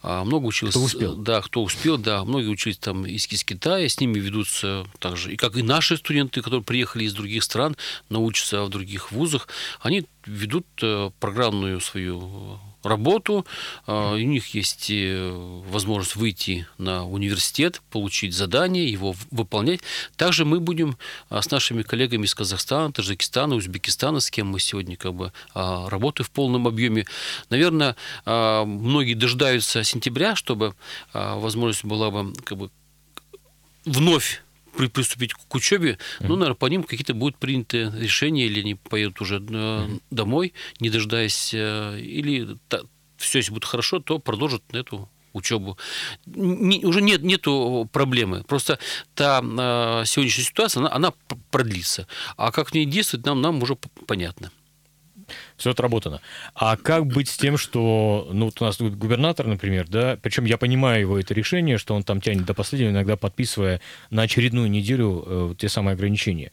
А 0.02 0.24
много 0.24 0.46
училось. 0.46 0.74
Кто 0.74 0.84
успел? 0.84 1.16
Да, 1.16 1.40
кто 1.40 1.62
успел, 1.62 1.98
да. 1.98 2.24
Многие 2.24 2.48
учились 2.48 2.78
там 2.78 3.06
из, 3.06 3.26
из 3.26 3.44
Китая, 3.44 3.88
с 3.88 4.00
ними 4.00 4.18
ведутся 4.18 4.86
также, 4.98 5.32
и 5.32 5.36
как 5.36 5.56
и 5.56 5.62
наши 5.62 5.96
студенты, 5.96 6.42
которые 6.42 6.64
приехали 6.64 7.04
из 7.04 7.14
других 7.14 7.44
стран, 7.44 7.76
научатся 8.08 8.64
в 8.64 8.68
других 8.68 9.12
вузах, 9.12 9.48
они 9.80 10.06
ведут 10.26 10.66
э, 10.82 11.10
программную 11.20 11.80
свою 11.80 12.60
работу, 12.88 13.46
а, 13.86 14.14
у 14.14 14.18
них 14.18 14.54
есть 14.54 14.90
э, 14.90 15.30
возможность 15.70 16.16
выйти 16.16 16.66
на 16.78 17.06
университет, 17.06 17.82
получить 17.90 18.34
задание, 18.34 18.90
его 18.90 19.14
выполнять. 19.30 19.80
Также 20.16 20.44
мы 20.44 20.60
будем 20.60 20.96
а, 21.30 21.42
с 21.42 21.50
нашими 21.50 21.82
коллегами 21.82 22.24
из 22.24 22.34
Казахстана, 22.34 22.92
Таджикистана, 22.92 23.54
Узбекистана, 23.54 24.20
с 24.20 24.30
кем 24.30 24.48
мы 24.48 24.60
сегодня 24.60 24.96
как 24.96 25.14
бы 25.14 25.32
а, 25.54 25.88
работаем 25.88 26.26
в 26.26 26.30
полном 26.30 26.66
объеме. 26.66 27.06
Наверное, 27.50 27.96
многие 28.24 29.14
дожидаются 29.14 29.84
сентября, 29.84 30.34
чтобы 30.34 30.74
возможность 31.12 31.84
была 31.84 32.10
бы 32.10 32.32
как 32.44 32.58
бы 32.58 32.70
вновь 33.84 34.42
приступить 34.72 35.34
к 35.34 35.54
учебе, 35.54 35.98
ну, 36.20 36.36
наверное, 36.36 36.54
по 36.54 36.66
ним 36.66 36.84
какие-то 36.84 37.14
будут 37.14 37.36
приняты 37.36 37.92
решения, 37.96 38.46
или 38.46 38.60
они 38.60 38.74
поедут 38.74 39.20
уже 39.20 39.44
э, 39.48 39.88
домой, 40.10 40.52
не 40.80 40.90
дожидаясь, 40.90 41.52
э, 41.54 41.98
или 42.00 42.56
все, 43.16 43.38
если 43.38 43.52
будет 43.52 43.64
хорошо, 43.64 43.98
то 43.98 44.18
продолжат 44.18 44.62
эту 44.72 45.08
учебу. 45.32 45.78
Не, 46.26 46.84
уже 46.84 47.00
нет 47.00 47.22
нету 47.22 47.88
проблемы. 47.92 48.44
Просто 48.44 48.78
та 49.14 49.40
э, 49.40 50.04
сегодняшняя 50.06 50.44
ситуация, 50.44 50.80
она, 50.80 50.92
она 50.92 51.12
продлится. 51.50 52.06
А 52.36 52.52
как 52.52 52.70
в 52.70 52.74
ней 52.74 52.84
действовать, 52.84 53.26
нам, 53.26 53.40
нам 53.40 53.62
уже 53.62 53.76
понятно 54.06 54.50
все 55.58 55.72
отработано. 55.72 56.20
А 56.54 56.76
как 56.76 57.06
быть 57.06 57.28
с 57.28 57.36
тем, 57.36 57.58
что, 57.58 58.28
ну, 58.32 58.46
вот 58.46 58.62
у 58.62 58.64
нас 58.64 58.78
губернатор, 58.78 59.46
например, 59.46 59.86
да, 59.88 60.16
причем 60.22 60.44
я 60.44 60.56
понимаю 60.56 61.00
его 61.00 61.18
это 61.18 61.34
решение, 61.34 61.78
что 61.78 61.94
он 61.94 62.04
там 62.04 62.20
тянет 62.20 62.46
до 62.46 62.54
последнего, 62.54 62.90
иногда 62.90 63.16
подписывая 63.16 63.80
на 64.10 64.22
очередную 64.22 64.70
неделю 64.70 65.24
э, 65.26 65.54
те 65.58 65.68
самые 65.68 65.94
ограничения. 65.94 66.52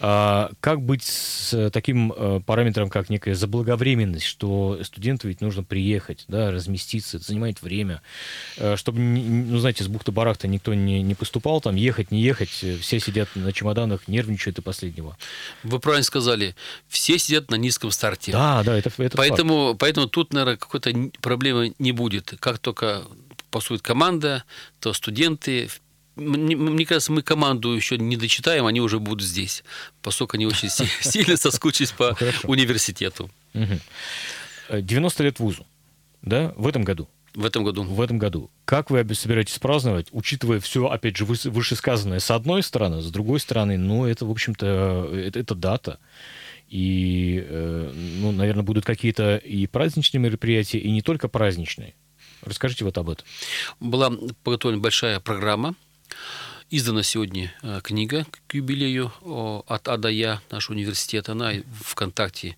А 0.00 0.50
как 0.60 0.82
быть 0.82 1.04
с 1.04 1.70
таким 1.70 2.12
э, 2.12 2.40
параметром, 2.44 2.90
как 2.90 3.08
некая 3.08 3.34
заблаговременность, 3.34 4.26
что 4.26 4.80
студенту 4.82 5.28
ведь 5.28 5.40
нужно 5.40 5.62
приехать, 5.62 6.24
да, 6.26 6.50
разместиться, 6.50 7.18
это 7.18 7.26
занимает 7.26 7.62
время, 7.62 8.02
э, 8.56 8.76
чтобы, 8.76 8.98
ну, 8.98 9.58
знаете, 9.58 9.84
с 9.84 9.88
бухты-барахта 9.88 10.48
никто 10.48 10.74
не, 10.74 11.02
не 11.02 11.14
поступал, 11.14 11.60
там, 11.60 11.76
ехать, 11.76 12.10
не 12.10 12.20
ехать, 12.20 12.50
все 12.50 12.98
сидят 12.98 13.28
на 13.36 13.52
чемоданах, 13.52 14.08
нервничают 14.08 14.56
до 14.56 14.62
последнего. 14.62 15.16
Вы 15.62 15.78
правильно 15.78 16.04
сказали, 16.04 16.56
все 16.88 17.16
сидят 17.18 17.50
на 17.50 17.54
низком 17.54 17.90
старте. 17.92 18.32
Да, 18.32 18.39
да, 18.64 18.76
это, 18.76 18.90
это 18.98 19.16
поэтому, 19.16 19.68
факт. 19.68 19.80
поэтому 19.80 20.06
тут, 20.06 20.32
наверное, 20.32 20.56
какой-то 20.56 20.92
проблемы 21.20 21.74
не 21.78 21.92
будет. 21.92 22.34
Как 22.40 22.58
только 22.58 23.02
поступит 23.50 23.82
команда, 23.82 24.44
то 24.80 24.92
студенты 24.92 25.68
мне, 26.16 26.56
мне 26.56 26.84
кажется, 26.86 27.12
мы 27.12 27.22
команду 27.22 27.72
еще 27.72 27.96
не 27.96 28.16
дочитаем, 28.16 28.66
они 28.66 28.80
уже 28.80 28.98
будут 28.98 29.26
здесь, 29.26 29.64
поскольку 30.02 30.36
они 30.36 30.46
очень 30.46 30.68
сильно 31.00 31.36
соскучились 31.36 31.92
по 31.92 32.16
университету. 32.44 33.30
90 34.68 35.22
лет 35.24 35.38
вузу, 35.40 35.66
да, 36.22 36.52
в 36.56 36.66
этом 36.66 36.84
году? 36.84 37.08
В 37.34 37.44
этом 37.44 37.64
году. 37.64 37.84
В 37.84 38.00
этом 38.00 38.18
году. 38.18 38.50
Как 38.64 38.90
вы 38.90 39.06
собираетесь 39.14 39.58
праздновать, 39.58 40.08
учитывая 40.10 40.58
все, 40.58 40.88
опять 40.88 41.16
же, 41.16 41.24
вышесказанное 41.24 42.18
с 42.18 42.30
одной 42.30 42.62
стороны, 42.62 43.02
с 43.02 43.10
другой 43.10 43.38
стороны, 43.38 43.78
ну, 43.78 44.04
это, 44.04 44.26
в 44.26 44.30
общем-то, 44.30 45.10
это, 45.14 45.38
это 45.38 45.54
дата. 45.54 45.98
И, 46.70 47.44
э, 47.46 47.92
ну, 48.20 48.30
наверное, 48.30 48.62
будут 48.62 48.84
какие-то 48.84 49.36
и 49.36 49.66
праздничные 49.66 50.20
мероприятия, 50.20 50.78
и 50.78 50.90
не 50.90 51.02
только 51.02 51.28
праздничные. 51.28 51.94
Расскажите 52.42 52.84
вот 52.84 52.96
об 52.96 53.10
этом. 53.10 53.26
Была 53.80 54.10
подготовлена 54.44 54.80
большая 54.80 55.20
программа. 55.20 55.74
Издана 56.70 57.02
сегодня 57.02 57.52
э, 57.62 57.80
книга 57.82 58.24
к 58.46 58.54
юбилею 58.54 59.12
от 59.66 59.88
А 59.88 59.96
до 59.96 60.08
Я, 60.08 60.40
наш 60.50 60.70
университет. 60.70 61.28
Она 61.28 61.52
ВКонтакте 61.82 62.56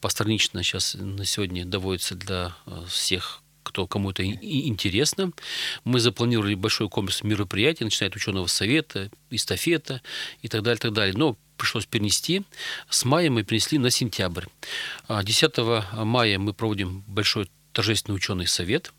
постранично 0.00 0.62
сейчас 0.62 0.94
на 0.94 1.24
сегодня 1.24 1.64
доводится 1.64 2.14
для 2.14 2.54
э, 2.66 2.84
всех 2.88 3.42
кто 3.68 3.86
кому 3.86 4.10
это 4.10 4.24
интересно. 4.24 5.32
Мы 5.84 6.00
запланировали 6.00 6.54
большой 6.54 6.88
комплекс 6.88 7.22
мероприятий, 7.22 7.84
начиная 7.84 8.10
от 8.10 8.16
ученого 8.16 8.46
совета, 8.46 9.10
эстафета 9.30 10.02
и 10.42 10.48
так 10.48 10.62
далее, 10.62 10.78
так 10.78 10.92
далее. 10.92 11.14
Но 11.16 11.36
пришлось 11.56 11.86
перенести. 11.86 12.42
С 12.88 13.04
мая 13.04 13.30
мы 13.30 13.42
перенесли 13.42 13.78
на 13.78 13.90
сентябрь. 13.90 14.46
10 15.08 15.52
а 15.56 16.04
мая 16.04 16.38
мы 16.38 16.54
проводим 16.54 17.04
большой 17.06 17.50
торжественный 17.72 18.16
ученый 18.16 18.46
совет. 18.46 18.92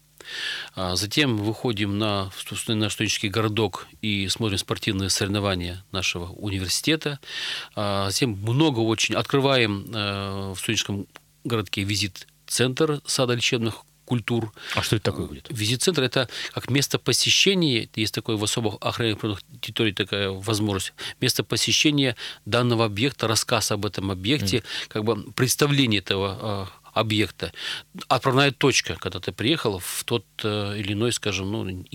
А 0.75 0.95
затем 0.95 1.37
выходим 1.37 1.97
на, 1.97 2.31
на 2.67 2.89
студенческий 2.89 3.29
городок 3.29 3.87
и 4.01 4.27
смотрим 4.27 4.57
спортивные 4.57 5.09
соревнования 5.09 5.83
нашего 5.91 6.25
университета. 6.25 7.19
А 7.75 8.09
затем 8.09 8.31
много 8.31 8.79
очень 8.79 9.15
открываем 9.15 9.85
в 10.53 10.55
студенческом 10.57 11.07
городке 11.43 11.83
визит-центр 11.83 13.01
сада 13.05 13.33
лечебных 13.33 13.83
культур. 14.09 14.51
А 14.75 14.81
что 14.81 14.95
это 14.95 15.05
такое 15.11 15.27
будет? 15.27 15.47
Визит-центр– 15.49 16.03
это 16.09 16.27
как 16.53 16.69
место 16.69 16.97
посещения, 16.97 17.87
есть 17.95 18.13
такое 18.13 18.37
в 18.37 18.43
особых 18.43 18.75
охранных 18.81 19.19
территориях 19.61 19.95
такая 19.95 20.29
возможность, 20.31 20.93
место 21.21 21.43
посещения 21.43 22.15
данного 22.45 22.85
объекта, 22.85 23.27
рассказ 23.27 23.71
об 23.71 23.85
этом 23.85 24.11
объекте, 24.11 24.57
mm. 24.57 24.63
как 24.87 25.03
бы 25.03 25.31
представление 25.33 25.99
этого 25.99 26.37
а, 26.41 26.67
объекта. 26.93 27.53
Отправная 28.07 28.51
точка, 28.51 28.95
когда 28.95 29.19
ты 29.19 29.31
приехал 29.31 29.79
в 29.79 30.03
тот 30.03 30.25
э, 30.43 30.77
или 30.79 30.93
иной, 30.93 31.11
скажем, 31.13 31.51
ну, 31.51 31.85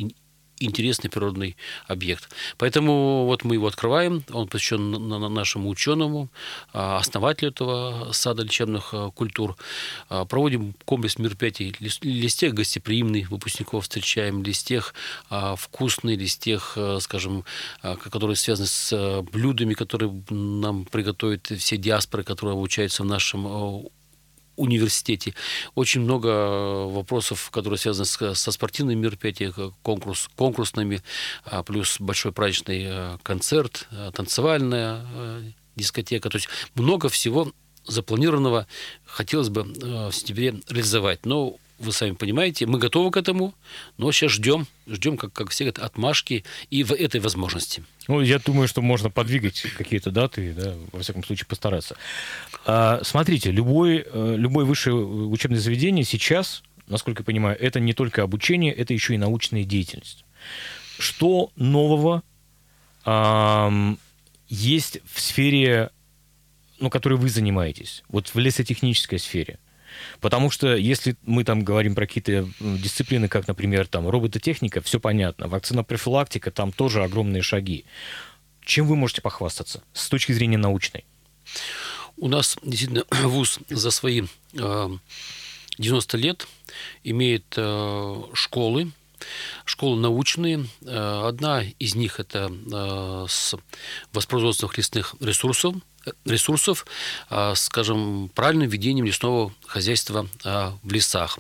интересный 0.59 1.11
природный 1.11 1.57
объект. 1.87 2.29
Поэтому 2.59 3.25
вот 3.27 3.45
мы 3.45 3.55
его 3.55 3.67
открываем, 3.67 4.25
он 4.33 4.49
посвящен 4.49 4.91
нашему 4.91 5.69
ученому, 5.69 6.29
а, 6.73 6.99
основателю 6.99 7.51
этого 7.51 8.13
сада 8.13 8.43
лечебных 8.43 8.91
а, 8.93 9.11
культур. 9.11 9.57
А, 10.09 10.25
проводим 10.25 10.75
комплекс 10.85 11.19
мероприятий 11.19 11.75
листех 11.79 12.55
гостеприимных 12.55 13.31
выпускников 13.31 13.85
встречаем, 13.85 14.43
листех 14.43 14.95
вкусный, 15.57 16.17
листех, 16.17 16.77
скажем, 17.01 17.45
которые 17.83 18.37
связаны 18.37 18.67
с 18.67 19.23
блюдами, 19.33 19.75
которые 19.75 20.23
нам 20.31 20.85
приготовят 20.85 21.47
все 21.59 21.77
диаспоры, 21.77 22.25
которые 22.25 22.55
обучаются 22.55 23.03
в 23.03 23.07
нашем 23.07 23.89
университете. 24.57 25.35
Очень 25.75 26.03
много 26.03 26.29
э, 26.29 26.85
вопросов, 26.87 27.51
которые 27.51 27.79
связаны 27.79 28.35
со 28.35 28.53
спортивными 28.53 29.01
мероприятиями, 29.01 29.73
конкурс, 29.83 30.29
конкурсными, 30.37 31.03
а, 31.45 31.63
плюс 31.63 32.01
большой 32.01 32.33
праздничный 32.33 32.85
э, 32.87 33.19
концерт, 33.23 33.89
э, 33.91 34.11
танцевальная 34.15 35.05
дискотека. 35.77 36.31
То 36.31 36.37
есть 36.37 36.49
много 36.75 37.09
всего 37.09 37.53
запланированного 37.87 38.67
хотелось 39.05 39.49
бы 39.49 39.63
в 39.63 40.13
сентябре 40.13 40.55
реализовать. 40.69 41.27
Но 41.27 41.57
вы 41.79 41.93
сами 41.93 42.13
понимаете, 42.13 42.67
мы 42.67 42.79
готовы 42.79 43.11
к 43.11 43.17
этому, 43.17 43.55
но 43.99 44.13
сейчас 44.13 44.33
ждем, 44.33 44.67
ждем, 44.87 45.17
как, 45.17 45.33
как 45.33 45.51
все 45.51 45.65
говорят, 45.65 45.79
отмашки 45.79 46.45
и 46.71 46.85
в 46.85 46.93
этой 46.93 47.21
возможности. 47.21 47.85
Ну, 48.07 48.21
я 48.21 48.39
думаю, 48.39 48.69
что 48.69 48.83
можно 48.83 49.11
подвигать 49.11 49.61
какие-то 49.77 50.11
даты, 50.11 50.53
да, 50.53 50.75
во 50.93 51.01
всяком 51.01 51.25
случае 51.25 51.47
постараться. 51.47 51.97
А, 52.65 53.01
смотрите, 53.03 53.51
любой, 53.51 54.05
э, 54.07 54.35
любое 54.37 54.65
высшее 54.65 54.97
учебное 54.97 55.61
заведение 55.61 56.05
сейчас, 56.05 56.63
насколько 56.87 57.23
я 57.23 57.25
понимаю, 57.25 57.57
это 57.61 57.81
не 57.81 57.93
только 57.93 58.23
обучение, 58.23 58.73
это 58.73 58.93
еще 58.95 59.15
и 59.15 59.19
научная 59.19 59.65
деятельность. 59.65 60.25
Что 60.99 61.51
нового 61.57 62.23
а, 63.05 63.73
есть 64.49 65.01
в 65.11 65.21
сфере, 65.21 65.91
ну, 66.79 66.89
которой 66.89 67.19
вы 67.19 67.29
занимаетесь, 67.29 68.05
вот 68.09 68.29
в 68.29 68.39
лесотехнической 68.39 69.19
сфере? 69.19 69.59
Потому 70.21 70.51
что 70.51 70.75
если 70.75 71.17
мы 71.23 71.45
там 71.45 71.63
говорим 71.65 71.95
про 71.95 72.07
какие-то 72.07 72.49
дисциплины, 72.61 73.29
как, 73.29 73.47
например, 73.47 73.87
там 73.87 74.09
робототехника, 74.09 74.81
все 74.81 75.01
понятно. 75.01 75.49
Вакцинопрофилактика, 75.49 76.51
там 76.51 76.73
тоже 76.73 77.03
огромные 77.03 77.43
шаги. 77.43 77.85
Чем 78.65 78.87
вы 78.87 78.97
можете 78.97 79.21
похвастаться 79.21 79.83
с 79.93 80.09
точки 80.09 80.33
зрения 80.33 80.59
научной? 80.59 81.05
У 82.17 82.29
нас 82.29 82.57
действительно 82.63 83.05
ВУЗ 83.11 83.61
за 83.69 83.91
свои 83.91 84.23
90 84.53 86.17
э, 86.17 86.21
лет 86.21 86.47
имеет 87.03 87.45
э, 87.57 88.23
школы, 88.33 88.93
школы 89.65 90.01
научные. 90.01 90.67
Э, 90.83 91.27
одна 91.27 91.63
из 91.63 91.95
них 91.95 92.21
это 92.21 92.51
с 93.29 93.55
воспроизводственных 94.13 94.79
лесных 94.79 95.15
ресурсов– 95.21 95.75
ресурсов, 96.25 96.87
а, 97.31 97.55
скажем, 97.55 98.31
правильным 98.35 98.69
ведением 98.69 99.07
лесного 99.07 99.53
хозяйства 99.67 100.29
а, 100.45 100.77
в 100.83 100.93
лесах. 100.93 101.39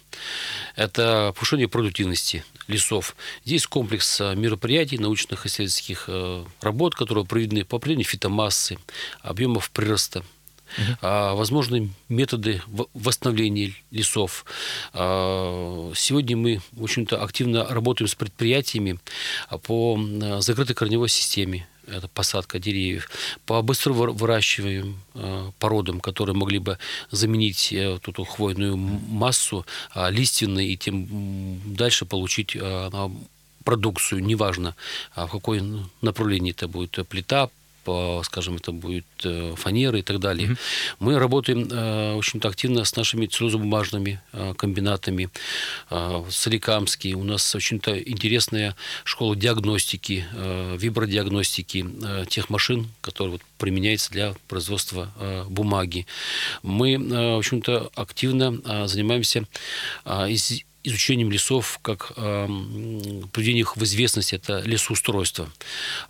Это 0.77 1.33
повышение 1.35 1.68
продуктивности 1.68 2.44
лесов. 2.66 3.16
Здесь 3.44 3.66
комплекс 3.66 4.20
а, 4.20 4.35
мероприятий, 4.35 4.98
научных 4.98 5.46
исследовательских 5.46 6.09
работ, 6.61 6.94
которые 6.94 7.24
проведены 7.24 7.64
по 7.64 7.77
определению 7.77 8.07
фитомассы, 8.07 8.79
объемов 9.22 9.70
прироста, 9.70 10.24
угу. 10.79 11.37
возможны 11.37 11.90
методы 12.09 12.62
восстановления 12.92 13.74
лесов. 13.90 14.44
Сегодня 14.92 16.37
мы, 16.37 16.61
в 16.72 16.83
общем-то, 16.83 17.22
активно 17.22 17.66
работаем 17.66 18.09
с 18.09 18.14
предприятиями 18.14 18.98
по 19.62 19.98
закрытой 20.40 20.74
корневой 20.74 21.09
системе 21.09 21.66
это 21.87 22.09
посадка 22.09 22.59
деревьев, 22.59 23.11
по 23.47 23.62
быстро 23.62 23.92
выращиваемым 23.92 25.01
э, 25.14 25.51
породам, 25.59 26.01
которые 26.01 26.35
могли 26.35 26.59
бы 26.59 26.79
заменить 27.11 27.73
э, 27.73 27.97
эту 27.97 28.25
хвойную 28.25 28.77
массу 28.77 29.66
а, 29.90 30.11
лиственной 30.11 30.68
и 30.68 30.77
тем 30.77 31.61
дальше 31.75 32.07
получить 32.07 32.57
э, 32.57 32.90
продукцию, 33.64 34.23
неважно, 34.25 34.77
а 35.14 35.27
в 35.27 35.31
какой 35.31 35.62
направлении 36.03 36.53
это 36.53 36.68
будет 36.68 37.07
плита, 37.09 37.49
по, 37.85 38.23
скажем, 38.25 38.57
это 38.57 38.73
будет 38.73 39.07
э, 39.25 39.55
фанеры 39.57 40.01
и 40.01 40.03
так 40.03 40.18
далее. 40.18 40.49
Mm-hmm. 40.49 40.59
Мы 41.01 41.18
работаем, 41.18 41.68
э, 41.70 42.18
общем-то, 42.18 42.49
активно 42.49 42.85
с 42.85 42.97
нашими 42.97 43.27
целлюлозобумажными 43.27 44.20
э, 44.33 44.55
комбинатами. 44.57 45.29
Соликамский. 46.31 47.14
У 47.14 47.25
нас, 47.25 47.55
общем-то, 47.55 47.99
интересная 48.01 48.75
школа 49.05 49.37
диагностики, 49.37 50.25
вибродиагностики 50.77 51.87
тех 52.29 52.51
машин, 52.51 52.88
которые 53.01 53.33
вот 53.33 53.42
применяются 53.59 54.11
для 54.11 54.35
производства 54.49 55.12
бумаги. 55.49 56.07
Мы, 56.62 56.99
в 56.99 57.38
общем-то, 57.38 57.90
активно 57.94 58.87
занимаемся 58.87 59.44
из 60.07 60.64
изучением 60.85 61.33
лесов, 61.33 61.81
как 61.83 62.12
э, 62.16 62.47
приведение 63.33 63.62
их 63.62 63.77
в 63.77 63.83
известность, 63.83 64.33
это 64.33 64.61
лесоустройство. 64.61 65.51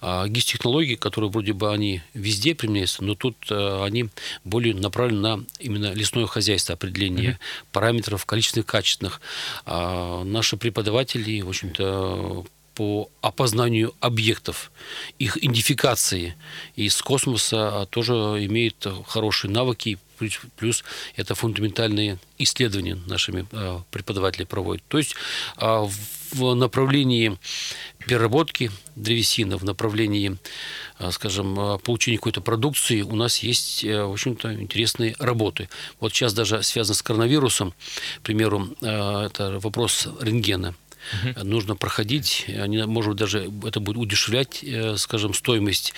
А 0.01 0.27
гистехнологии, 0.29 0.97
которые 0.97 1.31
вроде 1.31 1.53
бы 1.53 1.73
они 1.73 2.03
везде 2.13 2.55
применяются, 2.55 3.03
но 3.05 3.15
тут 3.15 3.37
э, 3.51 3.85
они 3.85 4.09
более 4.43 4.75
направлены 4.75 5.21
на 5.21 5.45
именно 5.61 5.93
лесное 5.93 6.27
хозяйство, 6.27 6.75
определение 6.75 7.33
mm-hmm. 7.33 7.67
параметров 7.73 8.27
количественных, 8.27 8.67
качественных. 8.67 9.21
А 9.65 10.25
наши 10.25 10.57
преподаватели, 10.57 11.41
в 11.41 11.49
общем-то, 11.49 12.45
по 12.75 13.09
опознанию 13.21 13.95
объектов, 14.01 14.73
их 15.19 15.37
идентификации 15.37 16.35
из 16.75 17.01
космоса 17.01 17.87
тоже 17.91 18.13
имеют 18.13 18.87
хорошие 19.07 19.51
навыки 19.51 19.99
плюс 20.57 20.85
это 21.17 21.35
фундаментальные 21.35 22.19
исследования 22.39 22.97
нашими 23.07 23.47
а, 23.53 23.83
преподаватели 23.91 24.45
проводят. 24.45 24.85
То 24.89 24.99
есть 24.99 25.15
а, 25.57 25.89
в 26.33 26.55
направлении 26.55 27.39
переработки 28.07 28.71
древесины, 28.97 29.57
в 29.57 29.65
направлении, 29.65 30.37
а, 30.99 31.11
скажем, 31.13 31.79
получения 31.81 32.19
какой-то 32.19 32.41
продукции 32.41 33.03
у 33.03 33.15
нас 33.15 33.39
есть, 33.39 33.85
э, 33.85 34.05
в 34.05 34.13
общем-то, 34.13 34.53
интересные 34.55 35.15
работы. 35.19 35.69
Вот 36.01 36.13
сейчас 36.13 36.35
даже 36.35 36.63
связано 36.63 36.95
с 36.95 37.03
коронавирусом, 37.03 37.73
к 38.19 38.23
примеру, 38.23 38.69
это 38.81 39.59
вопрос 39.61 40.09
рентгена– 40.21 40.75
угу. 41.13 41.45
нужно 41.45 41.77
проходить. 41.77 42.47
Они, 42.49 42.83
может 42.85 43.11
быть, 43.11 43.19
даже 43.19 43.51
это 43.65 43.81
будет 43.81 43.97
удешевлять, 43.97 44.63
э, 44.63 44.97
скажем, 44.97 45.35
стоимость, 45.35 45.95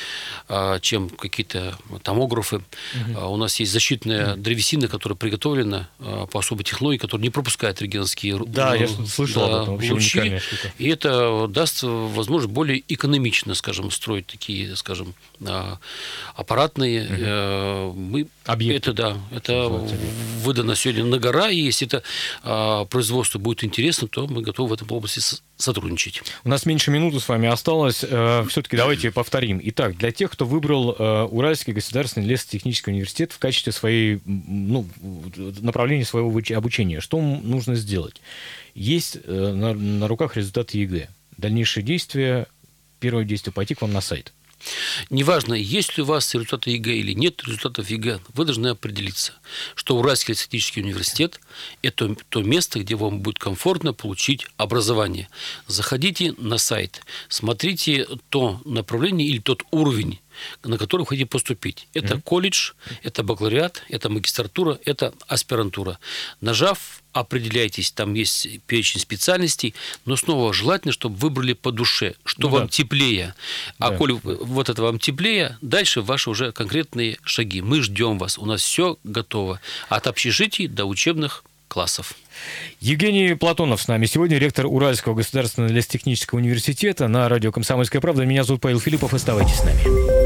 а, 0.49 0.79
чем 0.81 1.09
какие-то 1.09 1.77
томографы. 2.03 2.63
Угу. 3.11 3.27
У 3.29 3.37
нас 3.37 3.59
есть 3.61 3.73
защитная 3.73 4.33
угу. 4.35 4.43
древесина, 4.43 4.89
которая 4.89 5.17
приготовлена 5.17 5.89
а, 6.01 6.27
по 6.27 6.41
особой 6.41 6.65
технологии, 6.65 6.99
которая 6.99 7.23
не 7.23 7.31
пропускает 7.31 7.81
рентгеновские 7.81 8.43
Да, 8.47 8.75
я 8.75 8.89
слышал 8.89 9.43
да, 9.43 9.57
об 9.57 9.63
этом. 9.63 9.75
Вообще 9.75 9.93
лучи. 9.93 10.41
И 10.79 10.89
это 10.89 11.47
даст 11.49 11.83
возможность 11.83 12.53
более 12.53 12.83
экономично, 12.89 13.55
скажем, 13.55 13.91
строить 13.91 14.27
такие, 14.27 14.77
скажем, 14.77 15.15
аппаратные. 16.35 17.93
Угу. 17.93 17.99
Мы 17.99 18.27
Объекты. 18.45 18.91
Это 18.91 18.93
да, 18.93 19.17
это 19.33 19.69
выдано 20.43 20.77
сегодня 20.77 21.05
на 21.05 21.19
гора, 21.19 21.51
и 21.51 21.59
если 21.59 21.89
это 21.89 22.87
производство 22.91 23.41
будет 23.41 23.65
интересно, 23.65 24.07
то 24.07 24.27
мы 24.29 24.41
готовы 24.41 24.71
в 24.71 24.73
этом 24.75 24.87
области 24.97 25.21
сотрудничать. 25.57 26.23
У 26.45 26.49
нас 26.49 26.67
меньше 26.67 26.91
минуты 26.91 27.21
с 27.21 27.29
вами 27.29 27.49
осталось. 27.49 28.05
Э, 28.09 28.45
Все-таки 28.49 28.77
давайте 28.77 29.11
повторим. 29.11 29.61
Итак, 29.63 29.97
для 29.97 30.13
тех, 30.13 30.31
кто 30.31 30.45
выбрал 30.45 30.95
э, 30.99 31.23
Уральский 31.25 31.73
государственный 31.73 32.27
лесотехнический 32.27 32.93
университет 32.93 33.33
в 33.33 33.39
качестве 33.39 33.73
своей, 33.73 34.21
ну, 34.25 34.87
направления 35.61 36.05
своего 36.05 36.29
обучения, 36.29 37.01
что 37.01 37.21
нужно 37.21 37.75
сделать? 37.75 38.21
Есть 38.75 39.19
э, 39.25 39.53
на, 39.53 39.73
на 39.75 40.09
руках 40.09 40.37
результаты 40.37 40.79
ЕГЭ. 40.79 41.09
Дальнейшие 41.37 41.83
действия, 41.85 42.47
первое 43.01 43.25
действие 43.25 43.53
пойти 43.53 43.75
к 43.75 43.83
вам 43.83 43.93
на 43.93 44.01
сайт. 44.01 44.33
Неважно, 45.11 45.55
есть 45.55 45.97
ли 45.97 46.03
у 46.03 46.07
вас 46.07 46.35
результаты 46.35 46.71
ЕГЭ 46.71 46.95
или 46.95 47.13
нет 47.13 47.43
результатов 47.45 47.91
ЕГЭ, 47.91 48.21
вы 48.35 48.45
должны 48.45 48.69
определиться, 48.69 49.33
что 49.75 49.97
Уральский 49.97 50.35
лесотехнический 50.35 50.83
университет– 50.83 51.41
это 51.83 52.15
то 52.29 52.43
место, 52.43 52.81
где 52.81 52.97
вам 52.97 53.21
будет 53.21 53.39
комфортно 53.39 53.93
получить 53.93 54.47
образование. 54.57 55.29
Заходите 55.67 56.35
на 56.39 56.59
сайт, 56.59 57.03
смотрите 57.29 58.07
то 58.29 58.61
направление 58.65 59.29
или 59.29 59.39
тот 59.39 59.63
уровень, 59.71 60.21
на 60.63 60.79
который 60.79 61.03
вы 61.03 61.07
хотите 61.09 61.27
поступить. 61.27 61.89
Это 61.95 62.15
mm-hmm. 62.15 62.23
колледж, 62.23 62.73
это 63.03 63.23
бакалавриат, 63.23 63.83
это 63.89 64.09
магистратура, 64.09 64.79
это 64.85 65.13
аспирантура. 65.29 65.99
Нажав 66.41 67.03
определяйтесь, 67.13 67.93
там 67.93 68.15
есть 68.15 68.61
перечень 68.67 69.01
специальностей, 69.01 69.75
но 70.05 70.17
снова 70.17 70.53
желательно, 70.53 70.93
чтобы 70.93 71.17
выбрали 71.17 71.55
по 71.55 71.73
душе, 71.73 72.15
что 72.25 72.43
ну, 72.43 72.49
вам 72.49 72.63
да. 72.63 72.69
теплее. 72.69 73.35
А 73.79 73.91
да. 73.91 73.97
коли 73.97 74.21
вот 74.23 74.69
это 74.69 74.83
вам 74.83 74.99
теплее, 74.99 75.57
дальше 75.63 76.03
ваши 76.03 76.31
уже 76.31 76.53
конкретные 76.53 77.19
шаги. 77.23 77.63
Мы 77.63 77.81
ждем 77.83 78.19
вас, 78.19 78.39
у 78.39 78.45
нас 78.45 78.63
все 78.63 78.99
готово. 79.05 79.61
От 79.89 80.07
общежитий 80.07 80.67
до 80.69 80.85
учебных 80.85 81.45
классов. 81.69 82.15
Евгений 82.81 83.35
Платонов 83.35 83.83
с 83.83 83.89
нами 83.89 84.07
сегодня, 84.07 84.39
ректор 84.39 84.67
Уральского 84.67 85.15
государственного 85.15 85.73
лесотехнического 85.73 86.39
университета 86.39 87.09
на 87.09 87.29
радио 87.29 87.51
«Комсомольская 87.51 88.01
правда». 88.01 88.25
Меня 88.25 88.45
зовут 88.45 88.63
Павел 88.63 88.81
Филиппов. 88.81 89.15
Оставайтесь 89.15 89.57
с 89.57 89.65
нами. 89.65 90.26